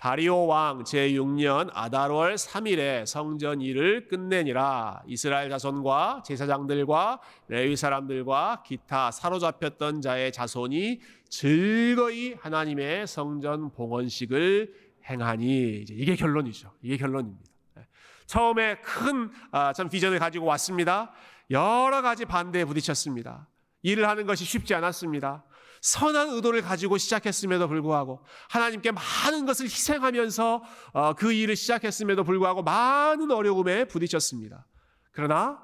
다리오 0.02 0.48
왕 0.48 0.84
제6년 0.84 1.70
아달월 1.76 2.34
3일에 2.34 3.06
성전 3.06 3.62
일을 3.62 4.08
끝내니라 4.08 5.04
이스라엘 5.06 5.48
자손과 5.52 6.24
제사장들과 6.26 7.20
레위 7.50 7.76
사람들과 7.76 8.64
기타 8.66 9.12
사로잡혔던 9.12 10.02
자의 10.02 10.32
자손이 10.32 11.02
즐거이 11.30 12.34
하나님의 12.34 13.06
성전 13.06 13.72
봉헌식을 13.74 14.74
행하니 15.08 15.86
이게 15.88 16.16
결론이죠. 16.16 16.72
이게 16.82 16.98
결론입니다. 16.98 17.52
네. 17.76 17.86
처음에 18.26 18.78
큰참 18.78 19.32
아, 19.52 19.72
비전을 19.72 20.18
가지고 20.18 20.48
왔습니다. 20.48 21.12
여러 21.52 22.02
가지 22.02 22.26
반대에 22.26 22.66
부딪혔습니다. 22.66 23.48
일을 23.84 24.08
하는 24.10 24.26
것이 24.26 24.46
쉽지 24.46 24.74
않았습니다. 24.74 25.44
선한 25.82 26.30
의도를 26.30 26.62
가지고 26.62 26.98
시작했음에도 26.98 27.67
불구하고 27.67 28.24
하나님께 28.50 28.91
많은 28.91 29.46
것을 29.46 29.65
희생하면서 29.65 30.63
어, 30.94 31.13
그 31.13 31.34
일을 31.34 31.56
시작했음에도 31.56 32.24
불구하고 32.24 32.62
많은 32.63 33.32
어려움에 33.32 33.86
부딪혔습니다. 33.86 34.67
그러나 35.12 35.60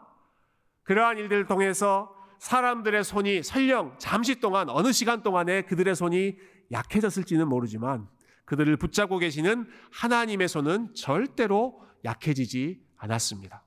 그러한 0.83 1.17
일들을 1.19 1.45
통해서 1.45 2.13
사람들의 2.39 3.03
손이 3.03 3.43
설령 3.43 3.95
잠시 3.99 4.39
동안 4.39 4.69
어느 4.69 4.91
시간 4.91 5.21
동안에 5.23 5.63
그들의 5.63 5.95
손이 5.95 6.37
약해졌을지는 6.71 7.47
모르지만 7.47 8.07
그들을 8.45 8.75
붙잡고 8.77 9.19
계시는 9.19 9.67
하나님의 9.91 10.47
손은 10.47 10.93
절대로 10.95 11.81
약해지지 12.05 12.81
않았습니다. 12.97 13.66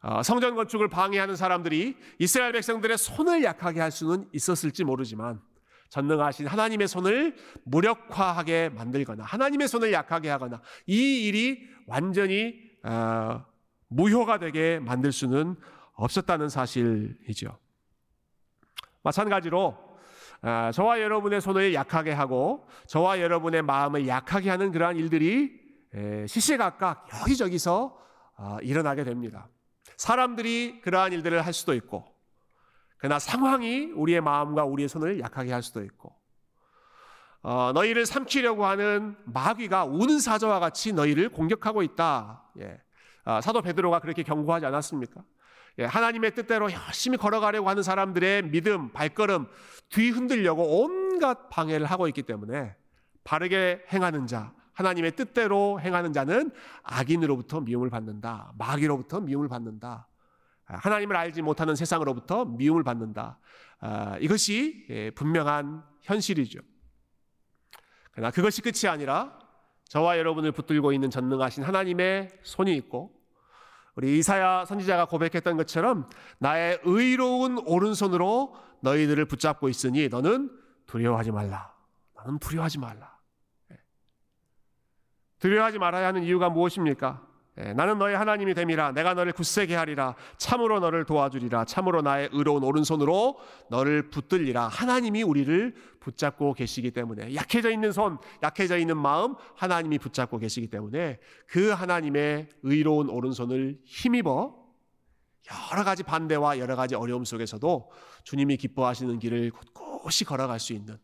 어, 0.00 0.22
성전 0.22 0.54
건축을 0.54 0.88
방해하는 0.88 1.34
사람들이 1.34 1.96
이스라엘 2.18 2.52
백성들의 2.52 2.96
손을 2.98 3.42
약하게 3.42 3.80
할 3.80 3.90
수는 3.90 4.28
있었을지 4.32 4.84
모르지만 4.84 5.40
전능하신 5.88 6.46
하나님의 6.46 6.86
손을 6.86 7.34
무력화하게 7.64 8.68
만들거나 8.68 9.24
하나님의 9.24 9.66
손을 9.66 9.92
약하게 9.92 10.28
하거나 10.28 10.60
이 10.86 11.26
일이 11.26 11.66
완전히 11.86 12.54
어, 12.84 13.44
무효가 13.88 14.38
되게 14.38 14.78
만들 14.78 15.10
수는 15.10 15.56
없었다는 15.94 16.48
사실이죠. 16.48 17.58
마찬가지로 19.02 19.76
어, 20.42 20.70
저와 20.72 21.00
여러분의 21.00 21.40
손을 21.40 21.74
약하게 21.74 22.12
하고 22.12 22.68
저와 22.86 23.20
여러분의 23.20 23.62
마음을 23.62 24.06
약하게 24.06 24.50
하는 24.50 24.70
그러한 24.70 24.96
일들이 24.96 25.58
시시각각 26.28 27.08
여기저기서 27.22 27.98
일어나게 28.62 29.04
됩니다. 29.04 29.48
사람들이 29.98 30.80
그러한 30.80 31.12
일들을 31.12 31.44
할 31.44 31.52
수도 31.52 31.74
있고, 31.74 32.06
그러나 32.96 33.18
상황이 33.18 33.86
우리의 33.94 34.20
마음과 34.20 34.64
우리의 34.64 34.88
손을 34.88 35.20
약하게 35.20 35.52
할 35.52 35.62
수도 35.62 35.84
있고, 35.84 36.16
어, 37.42 37.72
너희를 37.72 38.06
삼키려고 38.06 38.64
하는 38.64 39.16
마귀가 39.26 39.84
우는 39.84 40.20
사자와 40.20 40.60
같이 40.60 40.92
너희를 40.92 41.28
공격하고 41.28 41.82
있다. 41.82 42.44
예. 42.60 42.80
어, 43.24 43.40
사도 43.40 43.60
베드로가 43.60 44.00
그렇게 44.00 44.22
경고하지 44.22 44.66
않았습니까? 44.66 45.22
예, 45.80 45.84
하나님의 45.84 46.34
뜻대로 46.34 46.70
열심히 46.72 47.16
걸어가려고 47.16 47.68
하는 47.68 47.82
사람들의 47.82 48.50
믿음, 48.50 48.92
발걸음 48.92 49.46
뒤 49.90 50.10
흔들려고 50.10 50.82
온갖 50.82 51.48
방해를 51.50 51.86
하고 51.86 52.08
있기 52.08 52.22
때문에 52.22 52.74
바르게 53.24 53.84
행하는 53.92 54.26
자, 54.26 54.52
하나님의 54.78 55.16
뜻대로 55.16 55.80
행하는 55.80 56.12
자는 56.12 56.52
악인으로부터 56.84 57.60
미움을 57.60 57.90
받는다. 57.90 58.52
마귀로부터 58.58 59.20
미움을 59.20 59.48
받는다. 59.48 60.06
아, 60.66 60.76
하나님을 60.76 61.16
알지 61.16 61.42
못하는 61.42 61.74
세상으로부터 61.74 62.44
미움을 62.44 62.84
받는다. 62.84 63.40
아, 63.80 64.16
이것이 64.20 64.86
예, 64.90 65.10
분명한 65.10 65.82
현실이죠. 66.02 66.60
그러나 68.12 68.30
그것이 68.30 68.62
끝이 68.62 68.88
아니라 68.88 69.36
저와 69.88 70.16
여러분을 70.16 70.52
붙들고 70.52 70.92
있는 70.92 71.10
전능하신 71.10 71.64
하나님의 71.64 72.30
손이 72.42 72.76
있고 72.76 73.18
우리 73.96 74.18
이사야 74.18 74.64
선지자가 74.64 75.06
고백했던 75.06 75.56
것처럼 75.56 76.08
나의 76.38 76.78
의로운 76.84 77.58
오른손으로 77.58 78.54
너희들을 78.82 79.24
붙잡고 79.24 79.68
있으니 79.68 80.08
너는 80.08 80.56
두려워하지 80.86 81.32
말라. 81.32 81.74
너는 82.14 82.38
두려워하지 82.38 82.78
말라. 82.78 83.17
두려워하지 85.38 85.78
말아야 85.78 86.08
하는 86.08 86.22
이유가 86.22 86.48
무엇입니까? 86.48 87.28
예, 87.60 87.72
나는 87.72 87.98
너의 87.98 88.16
하나님이 88.16 88.54
됨이라. 88.54 88.92
내가 88.92 89.14
너를 89.14 89.32
굳세게 89.32 89.74
하리라. 89.74 90.14
참으로 90.36 90.78
너를 90.78 91.04
도와주리라. 91.04 91.64
참으로 91.64 92.02
나의 92.02 92.28
의로운 92.32 92.62
오른손으로 92.62 93.36
너를 93.68 94.10
붙들리라. 94.10 94.68
하나님이 94.68 95.24
우리를 95.24 95.74
붙잡고 95.98 96.54
계시기 96.54 96.92
때문에. 96.92 97.34
약해져 97.34 97.70
있는 97.70 97.90
손 97.90 98.18
약해져 98.44 98.78
있는 98.78 98.96
마음 98.96 99.34
하나님이 99.56 99.98
붙잡고 99.98 100.38
계시기 100.38 100.68
때문에 100.68 101.18
그 101.48 101.70
하나님의 101.70 102.48
의로운 102.62 103.10
오른손을 103.10 103.80
힘입어 103.84 104.56
여러 105.72 105.82
가지 105.82 106.02
반대와 106.04 106.58
여러 106.58 106.76
가지 106.76 106.94
어려움 106.94 107.24
속에서도 107.24 107.90
주님이 108.22 108.56
기뻐하시는 108.56 109.18
길을 109.18 109.50
곳곳이 109.50 110.24
걸어갈 110.24 110.60
수 110.60 110.74
있는 110.74 110.98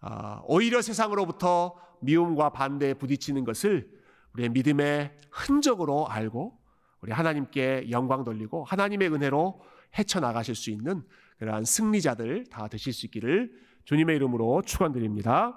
아, 0.00 0.42
오히려 0.44 0.82
세상으로부터 0.82 1.85
미움과 2.00 2.50
반대에 2.50 2.94
부딪히는 2.94 3.44
것을 3.44 3.90
우리의 4.34 4.50
믿음의 4.50 5.12
흔적으로 5.30 6.08
알고 6.08 6.58
우리 7.00 7.12
하나님께 7.12 7.90
영광 7.90 8.24
돌리고 8.24 8.64
하나님의 8.64 9.12
은혜로 9.12 9.60
헤쳐나가실 9.98 10.54
수 10.54 10.70
있는 10.70 11.02
그러한 11.38 11.64
승리자들 11.64 12.46
다 12.46 12.68
되실 12.68 12.92
수 12.92 13.06
있기를 13.06 13.52
주님의 13.84 14.16
이름으로 14.16 14.62
축원드립니다. 14.62 15.56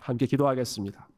함께 0.00 0.26
기도하겠습니다. 0.26 1.08